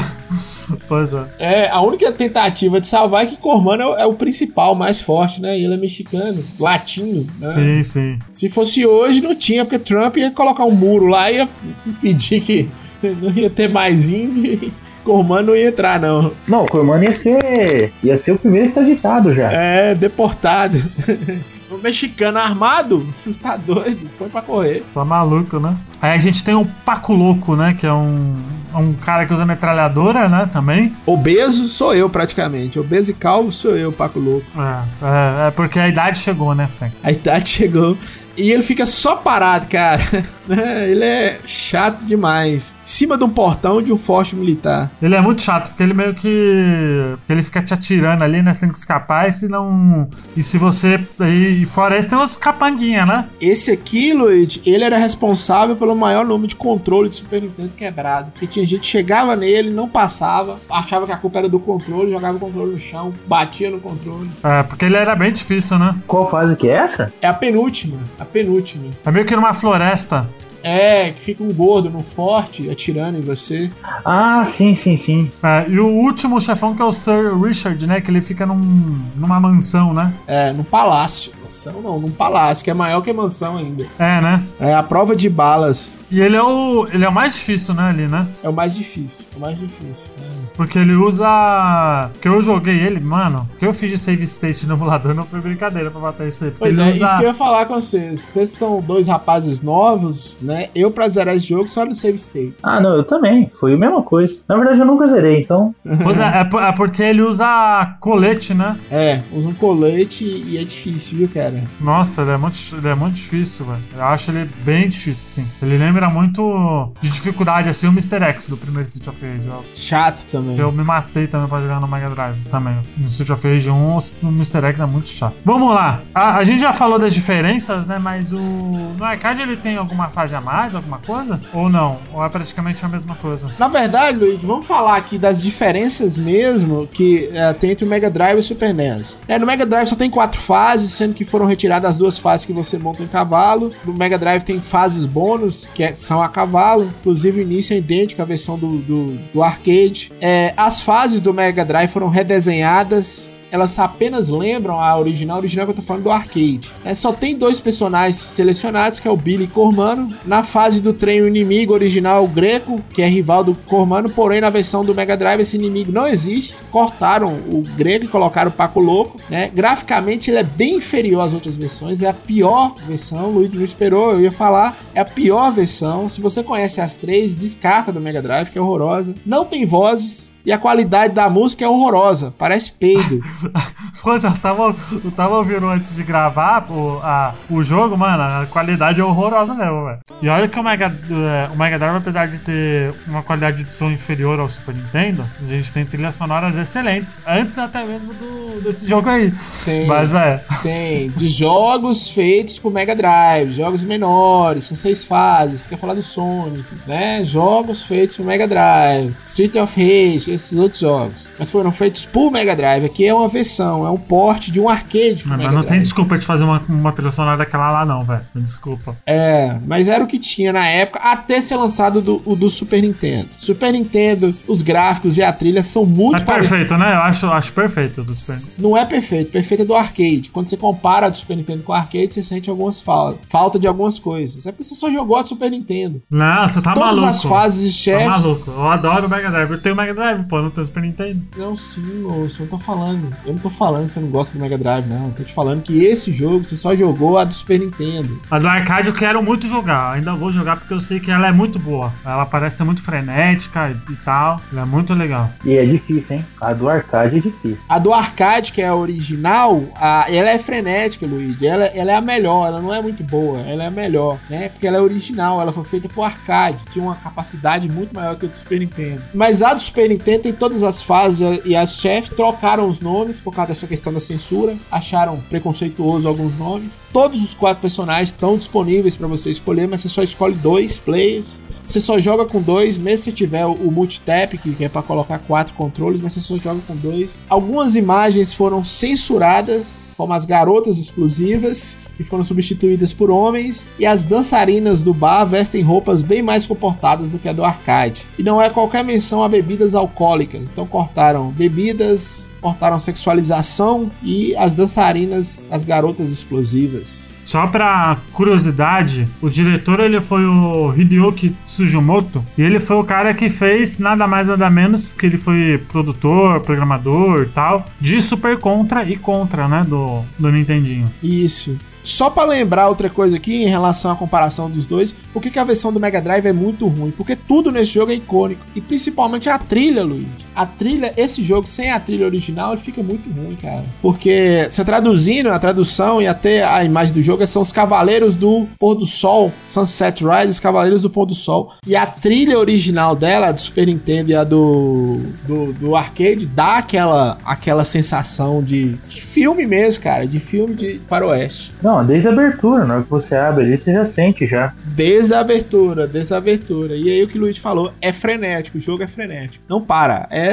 [0.88, 1.26] pois é.
[1.40, 5.00] É, a única tentativa de salvar é que Cormano é o, é o principal, mais
[5.00, 5.58] forte, né?
[5.58, 7.50] Ele é mexicano, latino, né?
[7.50, 8.20] Sim, sim.
[8.30, 11.50] Se fosse hoje, não tinha, porque Trump ia colocar um muro lá e ia
[11.88, 12.70] impedir que
[13.22, 14.72] não ia ter mais índio
[15.06, 16.32] Cormano não ia entrar, não.
[16.48, 17.94] Não, o Cormano ia ser.
[18.04, 19.52] ia ser o primeiro extraditado já.
[19.52, 20.82] É, deportado.
[21.68, 23.06] O mexicano armado,
[23.42, 24.84] tá doido, foi pra correr.
[24.94, 25.76] Tá maluco, né?
[26.00, 27.76] Aí a gente tem o Paco Louco, né?
[27.78, 28.36] Que é um,
[28.74, 30.48] é um cara que usa metralhadora, né?
[30.54, 30.96] Também.
[31.08, 32.80] Obeso sou eu, praticamente.
[32.80, 34.46] Obeso e calvo sou eu, Paco Louco.
[34.56, 36.94] É, é, é porque a idade chegou, né, Frank?
[37.04, 37.98] A idade chegou.
[38.38, 40.02] E ele fica só parado, cara.
[40.48, 42.76] Ele é chato demais.
[42.84, 44.92] Em cima de um portão de um forte militar.
[45.02, 47.16] Ele é muito chato, porque ele meio que.
[47.28, 48.54] Ele fica te atirando ali, né?
[48.54, 50.08] Você tem que escapar, e se não.
[50.38, 51.00] E se você.
[51.22, 53.26] E, fora isso, tem os capanguinha, né?
[53.42, 58.32] Esse aqui, Luigi, ele era responsável pelo maior número de controle de Super Nintendo quebrado.
[58.32, 62.12] Porque tinha gente que chegava nele, não passava, achava que a culpa era do controle,
[62.12, 64.30] jogava o controle no chão, batia no controle.
[64.44, 65.96] É, porque ele era bem difícil, né?
[66.06, 67.12] Qual fase que é essa?
[67.22, 68.86] É a penúltima, a penúltima.
[69.06, 70.28] É meio que numa floresta.
[70.64, 73.70] É, que fica um gordo no forte atirando em você.
[74.04, 75.32] Ah, sim, sim, sim.
[75.44, 78.02] É, e o último chefão que é o Sir Richard, né?
[78.02, 80.12] Que ele fica num, numa mansão, né?
[80.26, 81.32] É, num palácio.
[81.56, 83.86] Mansão não, num palácio, que é maior que a mansão ainda.
[83.98, 84.44] É, né?
[84.60, 85.96] É a prova de balas.
[86.12, 86.86] E ele é o.
[86.94, 88.28] Ele é o mais difícil, né, ali, né?
[88.44, 89.26] É o mais difícil.
[89.36, 90.10] O mais difícil.
[90.20, 90.36] É.
[90.56, 92.10] Porque ele usa.
[92.22, 93.48] Que eu joguei ele, mano.
[93.56, 96.44] O que eu fiz de save state no emulador não foi brincadeira pra matar isso
[96.44, 96.52] aí.
[96.52, 97.04] Porque Pois ele é, usa.
[97.06, 98.20] isso que eu ia falar com vocês.
[98.20, 100.70] Vocês são dois rapazes novos, né?
[100.76, 102.54] Eu, pra zerar esse jogo, só no save state.
[102.62, 103.52] Ah, não, eu também.
[103.60, 104.38] Foi a mesma coisa.
[104.48, 105.74] Na verdade, eu nunca zerei, então.
[106.04, 108.78] Pois é, é, é porque ele usa colete, né?
[108.92, 111.45] É, usa um colete e é difícil, viu, cara?
[111.80, 113.80] Nossa, ele é muito, ele é muito difícil, velho.
[113.96, 115.50] Eu acho ele bem difícil, sim.
[115.62, 118.24] Ele lembra muito de dificuldade, assim, o Mr.
[118.24, 119.48] X do primeiro Street of Rage.
[119.48, 120.58] Eu, Chato também.
[120.58, 122.76] eu me matei também pra jogar no Mega Drive também.
[122.98, 124.66] No Street of Rage 1, o Mr.
[124.66, 125.36] X é muito chato.
[125.44, 126.02] Vamos lá.
[126.14, 128.00] A, a gente já falou das diferenças, né?
[128.00, 128.40] Mas o.
[128.40, 131.40] No arcade ele tem alguma fase a mais, alguma coisa?
[131.54, 132.00] Ou não?
[132.14, 133.50] Ou é praticamente a mesma coisa?
[133.60, 138.10] Na verdade, Luigi, vamos falar aqui das diferenças mesmo que é, tem entre o Mega
[138.10, 139.18] Drive e o Super NES.
[139.28, 142.46] É, no Mega Drive só tem quatro fases, sendo que foram retiradas as duas fases
[142.46, 143.70] que você monta em cavalo.
[143.84, 146.94] No Mega Drive tem fases bônus, que é- são a cavalo.
[147.02, 150.14] Inclusive o início é idêntico à versão do, do, do arcade.
[150.22, 153.42] É, as fases do Mega Drive foram redesenhadas.
[153.56, 156.74] Elas apenas lembram a original, a original que eu tô falando do arcade.
[156.84, 160.14] É, só tem dois personagens selecionados, que é o Billy Cormano.
[160.26, 164.10] Na fase do trem, o inimigo original é o Greco, que é rival do Cormano,
[164.10, 166.54] porém na versão do Mega Drive esse inimigo não existe.
[166.70, 169.22] Cortaram o Greco e colocaram o Paco Louco.
[169.30, 169.50] Né?
[169.56, 173.30] Graficamente ele é bem inferior às outras versões, é a pior versão.
[173.30, 174.78] O Luiz não esperou, eu ia falar.
[174.94, 176.10] É a pior versão.
[176.10, 179.16] Se você conhece as três, descarta do Mega Drive, que é horrorosa.
[179.26, 183.20] Não tem vozes e a qualidade da música é horrorosa, parece peido.
[184.06, 188.46] É, eu tava, eu tava ouvindo antes de gravar o, a, o jogo, mano, a
[188.46, 190.00] qualidade é horrorosa mesmo, velho.
[190.22, 193.74] E olha que o Mega, é, o Mega Drive, apesar de ter uma qualidade de
[193.74, 198.62] som inferior ao Super Nintendo, a gente tem trilhas sonoras excelentes, antes até mesmo do,
[198.62, 199.34] desse jogo aí.
[199.64, 205.66] Tem, Mas, velho, tem de jogos feitos pro Mega Drive, jogos menores, com seis fases.
[205.66, 207.26] Quer falar do Sonic, né?
[207.26, 211.28] Jogos feitos pro Mega Drive, Street of Rage, esses outros jogos.
[211.40, 212.86] Mas foram feitos pro Mega Drive.
[212.86, 215.82] Aqui é uma versão, é um port de um arcade mas Mega não tem Drive.
[215.82, 218.22] desculpa de fazer uma, uma trilha sonora daquela lá, não, velho.
[218.36, 218.96] Desculpa.
[219.06, 222.82] É, mas era o que tinha na época, até ser lançado do, o do Super
[222.82, 223.28] Nintendo.
[223.38, 226.94] Super Nintendo, os gráficos e a trilha são muito É perfeito, né?
[226.94, 228.52] Eu acho, acho perfeito do Super Nintendo.
[228.58, 230.30] Não é perfeito, perfeito é do arcade.
[230.32, 233.20] Quando você compara do Super Nintendo com o arcade, você sente algumas faltas.
[233.30, 234.46] Falta de algumas coisas.
[234.46, 236.02] É porque você só jogou a do Super Nintendo.
[236.10, 237.06] Não, você tá Todas maluco.
[237.08, 238.08] as fases de Tá chefes.
[238.08, 238.52] maluco.
[238.52, 239.52] Eu adoro o Mega Drive.
[239.52, 241.22] Eu tenho o Mega Drive, pô, não tenho o Super Nintendo.
[241.38, 243.15] Não, sim, moço, eu tô falando.
[243.26, 245.08] Eu não tô falando que você não gosta do Mega Drive, não.
[245.08, 248.20] Eu tô te falando que esse jogo você só jogou a do Super Nintendo.
[248.30, 249.94] A do arcade eu quero muito jogar.
[249.94, 251.94] Ainda vou jogar porque eu sei que ela é muito boa.
[252.04, 254.42] Ela parece ser muito frenética e tal.
[254.52, 255.30] Ela é muito legal.
[255.44, 256.26] E é difícil, hein?
[256.42, 257.66] A do arcade é difícil.
[257.68, 261.46] A do arcade, que é a original, a, ela é frenética, Luigi.
[261.46, 264.50] Ela, ela é a melhor, ela não é muito boa, ela é a melhor, né?
[264.50, 266.58] Porque ela é original, ela foi feita pro arcade.
[266.72, 269.02] Tinha uma capacidade muito maior que a do Super Nintendo.
[269.14, 273.05] Mas a do Super Nintendo tem todas as fases e as chefes trocaram os nomes
[273.22, 274.56] por causa dessa questão da censura.
[274.72, 276.84] Acharam preconceituoso alguns nomes.
[276.92, 281.42] Todos os quatro personagens estão disponíveis para você escolher, mas você só escolhe dois players.
[281.66, 285.56] Você só joga com dois, mesmo se tiver o, multitap, que é para colocar quatro
[285.56, 287.18] controles, mas você só joga com dois.
[287.28, 294.04] Algumas imagens foram censuradas, como as garotas explosivas, que foram substituídas por homens, e as
[294.04, 298.06] dançarinas do bar vestem roupas bem mais comportadas do que a do arcade.
[298.20, 304.56] E não é qualquer menção a bebidas alcoólicas, então cortaram bebidas, cortaram sexualização e as
[304.56, 307.14] dançarinas, as garotas explosivas.
[307.26, 313.14] Só pra curiosidade, o diretor ele foi o Hideyuki Sugimoto e ele foi o cara
[313.14, 318.38] que fez nada mais nada menos que ele foi produtor, programador e tal de Super
[318.38, 320.90] Contra e Contra, né, do, do Nintendinho.
[321.04, 321.58] Isso.
[321.84, 325.44] Só pra lembrar outra coisa aqui em relação à comparação dos dois, por que a
[325.44, 326.92] versão do Mega Drive é muito ruim?
[326.92, 330.25] Porque tudo nesse jogo é icônico e principalmente a trilha, Luigi.
[330.36, 333.64] A trilha, esse jogo sem a trilha original, ele fica muito ruim, cara.
[333.82, 338.48] Porque você traduzindo a tradução e até a imagem do jogo são os Cavaleiros do
[338.60, 341.54] Pôr do Sol, Sunset Riders, Cavaleiros do Pôr do Sol.
[341.66, 346.26] E a trilha original dela, a do Super Nintendo e a do, do, do arcade,
[346.26, 351.54] dá aquela, aquela sensação de, de filme mesmo, cara, de filme de faroeste.
[351.62, 354.54] Não, desde a abertura, na hora que você abre ali, você já sente já.
[354.66, 356.76] Desde a abertura, desde a abertura.
[356.76, 359.44] E aí o que o Luiz falou, é frenético, o jogo é frenético.
[359.48, 360.25] Não para, é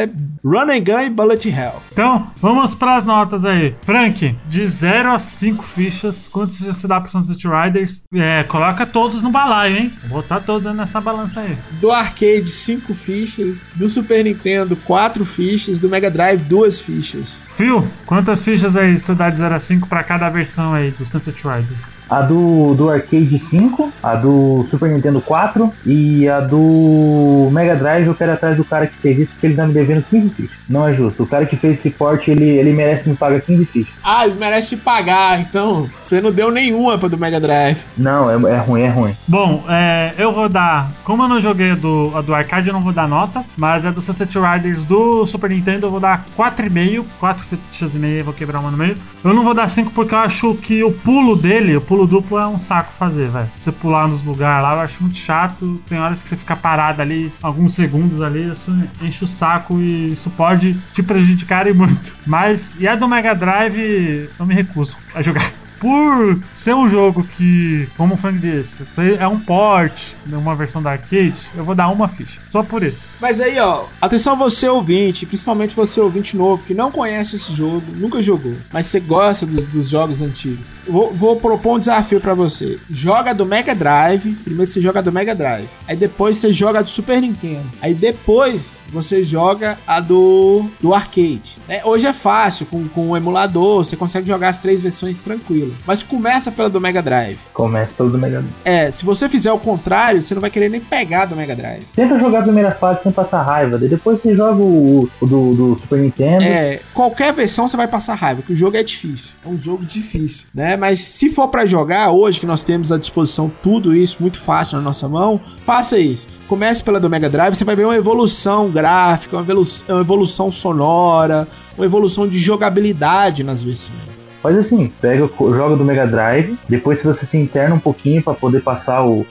[0.44, 1.82] run and gun e bullet hell.
[1.92, 3.74] Então, vamos pras notas aí.
[3.82, 8.04] Frank, de 0 a 5 fichas, quantos você dá pro Sunset Riders?
[8.14, 9.92] É, coloca todos no balaio, hein?
[10.08, 11.56] Vou botar todos nessa balança aí.
[11.80, 13.64] Do arcade, 5 fichas.
[13.74, 15.78] Do Super Nintendo, 4 fichas.
[15.78, 17.44] Do Mega Drive, 2 fichas.
[17.54, 21.04] Phil, quantas fichas aí você dá de 0 a 5 pra cada versão aí do
[21.04, 22.02] Sunset Riders?
[22.08, 28.06] A do, do Arcade 5, a do Super Nintendo 4 e a do Mega Drive
[28.06, 30.56] eu quero atrás do cara que fez isso porque ele tá me devendo 15 fichas.
[30.68, 31.22] Não é justo.
[31.22, 33.94] O cara que fez esse porte, ele, ele merece me pagar 15 fichas.
[34.02, 37.78] Ah, ele merece te pagar, então você não deu nenhuma pra do Mega Drive.
[37.96, 39.14] Não, é, é ruim, é ruim.
[39.26, 40.90] Bom, é, eu vou dar.
[41.04, 43.44] Como eu não joguei a do, a do arcade, eu não vou dar nota.
[43.56, 47.04] Mas a do Sunset Riders do Super Nintendo eu vou dar 4,5.
[47.18, 48.96] 4 fichas e meia, vou quebrar uma no meio.
[49.22, 52.38] Eu não vou dar 5 porque eu acho que o pulo dele, o pulo duplo,
[52.38, 53.50] é um saco fazer, velho.
[53.58, 55.80] Você pular nos lugares lá, eu acho muito chato.
[55.88, 60.12] Tem horas que você fica parado ali, alguns segundos ali, isso enche o saco e
[60.12, 62.14] isso pode te prejudicar muito.
[62.26, 67.24] Mas, e a do Mega Drive, eu me recuso a jogar por ser um jogo
[67.24, 68.84] que, como o Frank disse,
[69.18, 72.40] é um port, uma versão da arcade, eu vou dar uma ficha.
[72.48, 73.08] Só por isso.
[73.20, 77.82] Mas aí, ó, atenção você ouvinte, principalmente você ouvinte novo que não conhece esse jogo,
[77.96, 80.72] nunca jogou, mas você gosta dos, dos jogos antigos.
[80.86, 82.78] Vou, vou, propor um desafio para você.
[82.88, 86.88] Joga do Mega Drive, primeiro você joga do Mega Drive, aí depois você joga do
[86.88, 91.56] Super Nintendo, aí depois você joga a do, do arcade.
[91.68, 95.71] É, hoje é fácil, com, com um emulador, você consegue jogar as três versões tranquilo.
[95.86, 97.38] Mas começa pela do Mega Drive.
[97.52, 98.54] Começa pelo do Mega Drive.
[98.64, 101.84] É, se você fizer o contrário, você não vai querer nem pegar do Mega Drive.
[101.94, 105.78] Tenta jogar a primeira fase sem passar raiva, depois você joga o, o do, do
[105.78, 106.44] Super Nintendo.
[106.44, 109.34] É, qualquer versão você vai passar raiva, porque o jogo é difícil.
[109.44, 110.76] É um jogo difícil, né?
[110.76, 114.78] Mas se for para jogar hoje, que nós temos à disposição tudo isso muito fácil
[114.78, 116.28] na nossa mão, faça isso.
[116.48, 120.50] Comece pela do Mega Drive, você vai ver uma evolução gráfica, uma evolução, uma evolução
[120.50, 124.21] sonora, uma evolução de jogabilidade nas versões.
[124.42, 128.60] Faz assim, pega, joga do Mega Drive, depois você se interna um pouquinho para poder
[128.60, 129.26] passar o, o,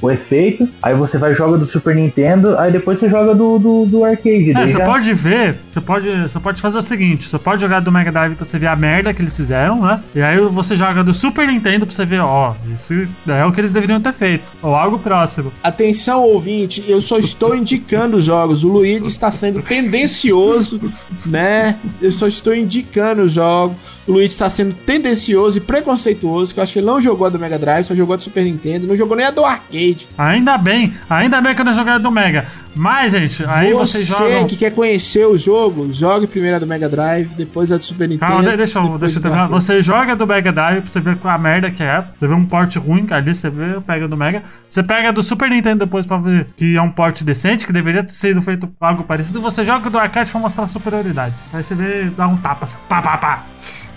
[0.06, 3.86] o, efeito, aí você vai joga do Super Nintendo, aí depois você joga do, do,
[3.86, 4.52] do arcade.
[4.52, 4.84] É, você já...
[4.86, 8.36] pode ver, você pode, você pode fazer o seguinte, você pode jogar do Mega Drive
[8.36, 10.00] pra você ver a merda que eles fizeram, né?
[10.14, 13.60] E aí você joga do Super Nintendo pra você ver, ó, isso é o que
[13.60, 15.52] eles deveriam ter feito, ou algo próximo.
[15.62, 20.80] Atenção, ouvinte, eu só estou indicando os jogos, o Luigi está sendo tendencioso,
[21.26, 21.76] né?
[22.00, 23.89] Eu só estou indicando os jogos.
[24.06, 27.30] O Luigi está sendo tendencioso e preconceituoso, que eu acho que ele não jogou a
[27.30, 30.08] do Mega Drive, só jogou a do Super Nintendo, não jogou nem a do arcade.
[30.18, 32.46] Ainda bem, ainda bem que eu não joguei a do Mega.
[32.74, 34.46] Mas, gente, aí vocês Você jogam.
[34.46, 38.08] que quer conhecer o jogo, jogue primeiro a do Mega Drive, depois a do Super
[38.08, 38.30] Nintendo.
[38.32, 39.48] Calma, de- deixa eu, deixa eu terminar.
[39.48, 42.04] Você joga do Mega Drive pra você ver a merda que é.
[42.18, 44.42] Você vê um porte ruim, ali você vê, pega do Mega.
[44.68, 48.04] Você pega do Super Nintendo depois pra ver que é um porte decente, que deveria
[48.04, 49.40] ter sido feito algo parecido.
[49.40, 51.34] Você joga do arcade pra mostrar a superioridade.
[51.52, 53.44] Aí você vê, dá um tapa, assim, pá, pá, pá.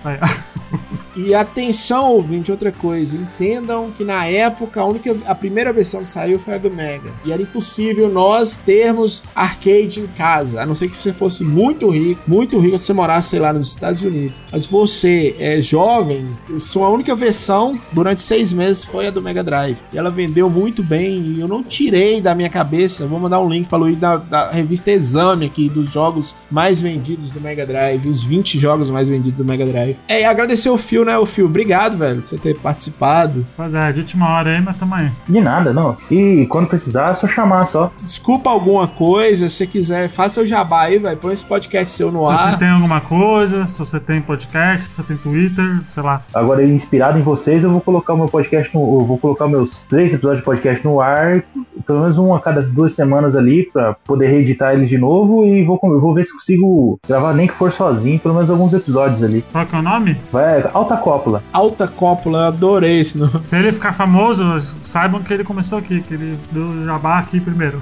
[0.04, 0.20] Aí,
[1.16, 3.16] E atenção, ouvinte, outra coisa.
[3.16, 7.11] Entendam que na época a única a primeira versão que saiu foi a do Mega.
[7.26, 10.61] E era impossível nós termos arcade em casa.
[10.61, 13.53] A não ser que você fosse muito rico, muito rico, se você morasse, sei lá,
[13.53, 14.41] nos Estados Unidos.
[14.51, 16.28] Mas você é jovem,
[16.59, 19.78] sua única versão durante seis meses foi a do Mega Drive.
[19.91, 21.22] E ela vendeu muito bem.
[21.22, 23.07] E eu não tirei da minha cabeça.
[23.07, 27.32] Vou mandar um link para Luiz da, da revista Exame aqui dos jogos mais vendidos
[27.32, 29.97] do Mega Drive, os 20 jogos mais vendidos do Mega Drive.
[30.07, 31.18] É, e agradecer o Phil, né?
[31.18, 33.45] O Phil, obrigado, velho, por você ter participado.
[33.56, 35.10] pois é, de última hora aí, mas tamo aí.
[35.28, 35.95] De nada, não.
[36.10, 37.91] E quando precisar, é só chamar só.
[38.01, 41.18] Desculpa alguma coisa, se você quiser, faça o jabá aí, velho.
[41.18, 42.51] Põe esse podcast seu no Se ar.
[42.51, 46.22] você tem alguma coisa, se você tem podcast, se você tem Twitter, sei lá.
[46.34, 48.82] Agora, inspirado em vocês, eu vou colocar o meu podcast no.
[49.01, 51.43] Eu vou colocar meus três episódios de podcast no ar,
[51.86, 55.45] pelo menos um a cada duas semanas ali, pra poder reeditar eles de novo.
[55.45, 59.24] E vou, vou ver se consigo gravar, nem que for sozinho, pelo menos alguns episódios
[59.24, 59.43] ali.
[59.51, 60.18] Qual que é o nome?
[60.32, 61.43] Vai, alta cópula.
[61.51, 63.41] Alta Cópula, eu adorei esse nome.
[63.45, 67.79] Se ele ficar famoso, saibam que ele começou aqui, que ele deu jabá aqui primeiro.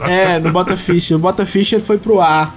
[0.00, 1.16] É, no Bota Ficha.
[1.16, 2.54] O Bota Ficha foi pro ar.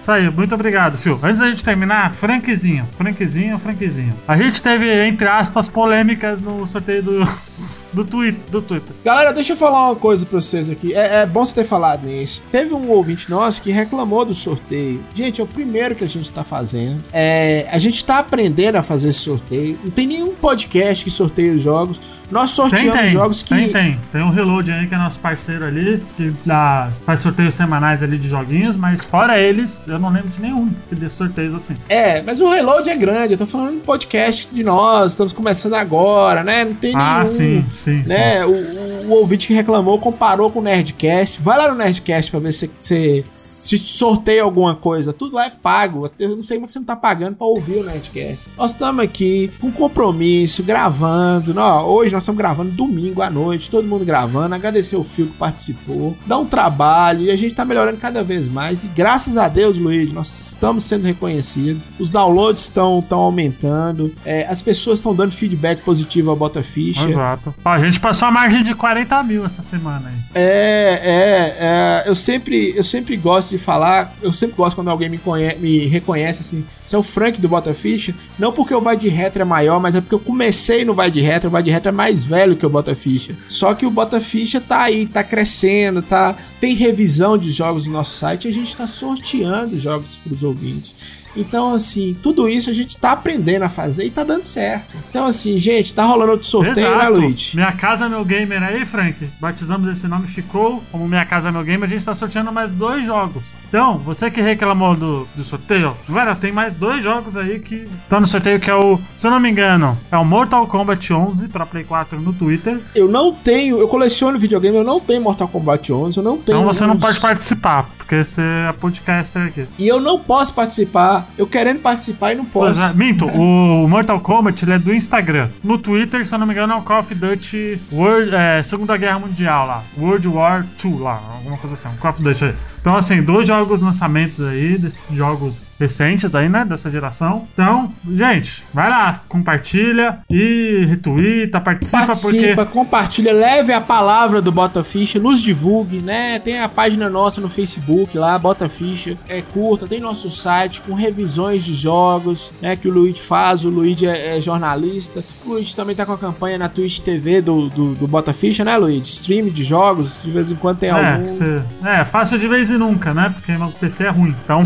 [0.00, 1.18] Isso aí, muito obrigado, Phil.
[1.22, 4.14] Antes da gente terminar, Frankzinho, Frankzinho, Frankzinho.
[4.26, 7.28] A gente teve, entre aspas, polêmicas no sorteio do,
[7.92, 8.94] do, tweet, do Twitter.
[9.04, 10.94] Galera, deixa eu falar uma coisa pra vocês aqui.
[10.94, 12.42] É, é bom você ter falado nisso.
[12.50, 15.02] Teve um ouvinte nosso que reclamou do sorteio.
[15.14, 17.02] Gente, é o primeiro que a gente tá fazendo.
[17.12, 19.78] É, a gente tá aprendendo a fazer esse sorteio.
[19.82, 22.00] Não tem nenhum podcast que sorteia os jogos.
[22.30, 23.54] Nós Tem, sorteamos tem, jogos que.
[23.54, 24.00] tem, tem.
[24.12, 28.18] Tem um Reload aí que é nosso parceiro ali, que dá, faz sorteios semanais ali
[28.18, 31.74] de joguinhos, mas fora eles, eu não lembro de nenhum que dê sorteios assim.
[31.88, 33.32] É, mas o reload é grande.
[33.32, 36.64] Eu tô falando de podcast de nós, estamos começando agora, né?
[36.64, 37.26] Não tem Ah, nenhum.
[37.26, 38.08] sim, sim, sim.
[38.12, 38.44] Né?
[38.44, 41.40] O, o- o ouvinte que reclamou comparou com o Nerdcast.
[41.40, 45.12] Vai lá no Nerdcast pra ver se você sorteia alguma coisa.
[45.12, 46.10] Tudo lá é pago.
[46.18, 48.48] Eu não sei como você não tá pagando pra ouvir o Nerdcast.
[48.56, 51.54] Nós estamos aqui com compromisso, gravando.
[51.54, 54.54] Nó, hoje nós estamos gravando domingo à noite, todo mundo gravando.
[54.54, 56.16] Agradecer o Fio que participou.
[56.26, 58.84] Dá um trabalho e a gente tá melhorando cada vez mais.
[58.84, 61.82] E graças a Deus, Luiz, nós estamos sendo reconhecidos.
[61.98, 64.14] Os downloads estão estão aumentando.
[64.24, 67.08] É, as pessoas estão dando feedback positivo ao Bota Ficha.
[67.08, 67.54] Exato.
[67.64, 70.14] Ó, a gente passou a margem de 40 mil essa semana aí.
[70.34, 71.56] É, é,
[72.04, 75.54] é, eu sempre, eu sempre gosto de falar, eu sempre gosto quando alguém me, conhe-
[75.56, 79.08] me reconhece assim, você é o Frank do Bota Ficha, não porque o Vai de
[79.08, 81.70] Retro é maior, mas é porque eu comecei no Vai de Retro, o Vai de
[81.70, 83.34] Retro é mais velho que o Bota Ficha.
[83.46, 87.92] Só que o Bota Ficha tá aí, tá crescendo, tá, tem revisão de jogos no
[87.92, 91.26] nosso site, a gente tá sorteando jogos pros ouvintes.
[91.36, 94.96] Então, assim, tudo isso a gente tá aprendendo a fazer e tá dando certo.
[95.08, 97.54] Então, assim, gente, tá rolando outro sorteio, né, Luiz?
[97.54, 99.28] Minha Casa Meu Gamer aí, Frank.
[99.40, 101.88] Batizamos esse nome, ficou como Minha Casa Meu Gamer.
[101.88, 103.56] A gente tá sorteando mais dois jogos.
[103.68, 108.20] Então, você que reclamou do, do sorteio, agora tem mais dois jogos aí que estão
[108.20, 111.48] no sorteio, que é o, se eu não me engano, é o Mortal Kombat 11
[111.48, 112.78] pra Play 4 no Twitter.
[112.94, 116.58] Eu não tenho, eu coleciono videogame, eu não tenho Mortal Kombat 11, eu não tenho.
[116.58, 119.66] Então você não uns- pode participar, porque você é podcaster aqui.
[119.78, 122.80] E eu não posso participar, eu querendo participar e não posso.
[122.80, 125.50] é, minto, o Mortal Kombat ele é do Instagram.
[125.62, 128.96] No Twitter, se eu não me engano, é o Call of Duty World, é, Segunda
[128.96, 129.82] Guerra Mundial lá.
[129.98, 131.94] World War II lá, alguma coisa assim.
[132.00, 132.54] Call of Duty aí.
[132.80, 137.46] Então, assim, dois jogos lançamentos aí, desses jogos recentes aí, né, dessa geração.
[137.52, 142.72] Então, gente, vai lá, compartilha e retweeta, participa, Participa, porque...
[142.72, 146.38] compartilha, leve a palavra do Bota Ficha, nos divulgue, né?
[146.38, 150.94] Tem a página nossa no Facebook lá, Bota Ficha, é curta, tem nosso site com
[150.94, 152.76] revisões de jogos, né?
[152.76, 156.18] Que o Luigi faz, o Luigi é, é jornalista, o Luigi também tá com a
[156.18, 159.02] campanha na Twitch TV do, do, do Bota Ficha, né, Luigi?
[159.12, 161.30] Stream de jogos, de vez em quando tem É, alguns.
[161.30, 163.30] cê- é, fácil de vez e nunca, né?
[163.34, 164.34] Porque meu PC é ruim.
[164.44, 164.62] Então,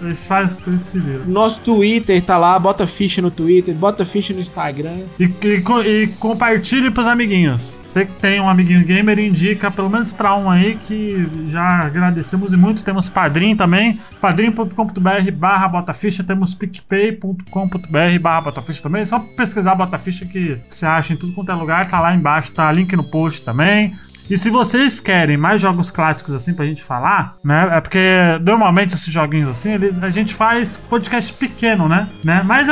[0.00, 1.26] eles fazem o que eles se viram.
[1.26, 5.04] Nosso Twitter tá lá, bota ficha no Twitter, bota ficha no Instagram.
[5.18, 7.78] E, e, e compartilhe pros amiguinhos.
[7.88, 12.52] Você que tem um amiguinho gamer, indica pelo menos pra um aí que já agradecemos
[12.52, 12.84] e muito.
[12.84, 16.22] Temos Padrim também, padrim.com.br barra botaficha.
[16.22, 19.02] Temos picpay.com.br barra botaficha também.
[19.02, 21.88] É só pesquisar botaficha que você acha em tudo quanto é lugar.
[21.88, 23.94] Tá lá embaixo, tá link no post também.
[24.28, 27.68] E se vocês querem mais jogos clássicos assim pra gente falar, né?
[27.72, 27.98] É porque
[28.42, 32.08] normalmente esses joguinhos assim, eles, a gente faz podcast pequeno, né?
[32.24, 32.42] né?
[32.44, 32.68] Mas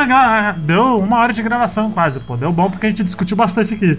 [0.58, 2.36] deu uma hora de gravação quase, pô.
[2.36, 3.98] Deu bom porque a gente discutiu bastante aqui.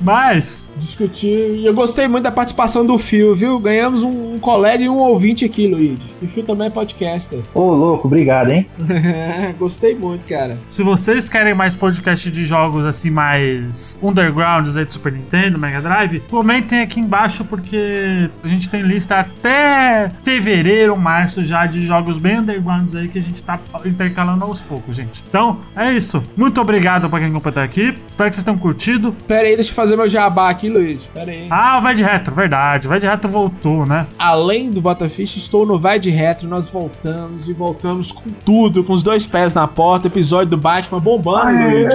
[0.00, 0.68] Mas.
[0.76, 1.56] Discutir.
[1.56, 3.58] E eu gostei muito da participação do Fio, viu?
[3.58, 6.02] Ganhamos um, um colega e um ouvinte aqui, Luigi.
[6.20, 7.40] E o Fio também é podcaster.
[7.54, 8.66] Ô, louco, obrigado, hein?
[9.58, 10.58] gostei muito, cara.
[10.68, 15.80] Se vocês querem mais podcast de jogos assim, mais undergrounds aí do Super Nintendo, Mega
[15.80, 22.18] Drive, comentem aqui embaixo, porque a gente tem lista até fevereiro, março já de jogos
[22.18, 25.22] bem undergrounds aí que a gente tá intercalando aos poucos, gente.
[25.28, 26.22] Então, é isso.
[26.36, 27.94] Muito obrigado pra quem acompanhou aqui.
[28.08, 29.14] Espero que vocês tenham curtido.
[29.26, 31.06] Pera aí, deixa eu fazer meu jabá aqui, Luiz.
[31.06, 31.46] Pera aí.
[31.50, 32.88] Ah, Vai de Retro, verdade.
[32.88, 34.06] Vai de Retro voltou, né?
[34.18, 36.48] Além do Botafish, estou no Vai de Retro.
[36.48, 40.06] Nós voltamos e voltamos com tudo, com os dois pés na porta.
[40.06, 41.94] Episódio do Batman bombando, Luiz.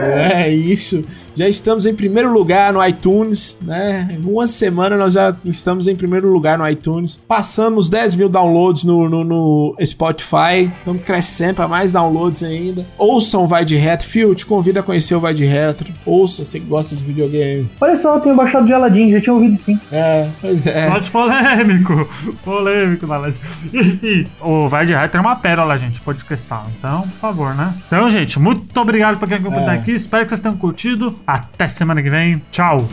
[0.00, 1.04] É isso.
[1.38, 4.08] Já estamos em primeiro lugar no iTunes, né?
[4.10, 7.20] Em uma semana nós já estamos em primeiro lugar no iTunes.
[7.28, 10.68] Passamos 10 mil downloads no, no, no Spotify.
[10.78, 12.84] Estamos crescendo para mais downloads ainda.
[12.98, 14.08] Ouçam o Vai de Retro.
[14.08, 15.86] Phil, te convido a conhecer o Vai de Retro.
[16.04, 17.68] Ouça, você que gosta de videogame.
[17.80, 19.78] Olha só, eu tenho baixado de Aladdin, já tinha ouvido sim.
[19.92, 20.90] É, pois é.
[20.90, 22.08] Pode polêmico.
[22.44, 23.38] Polêmico, Aladdin.
[23.72, 26.00] E o Vai de Retro é uma pérola, gente.
[26.00, 26.66] Pode testar.
[26.76, 27.72] Então, por favor, né?
[27.86, 29.74] Então, gente, muito obrigado por quem acompanhou É.
[29.76, 29.92] aqui.
[29.92, 31.14] Espero que vocês tenham curtido.
[31.28, 32.42] Até semana que vem.
[32.50, 32.88] Tchau.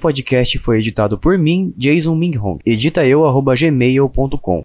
[0.00, 2.58] Este podcast foi editado por mim, Jason Minghong.
[2.64, 3.20] Edita eu,
[3.54, 4.58] gmail.com.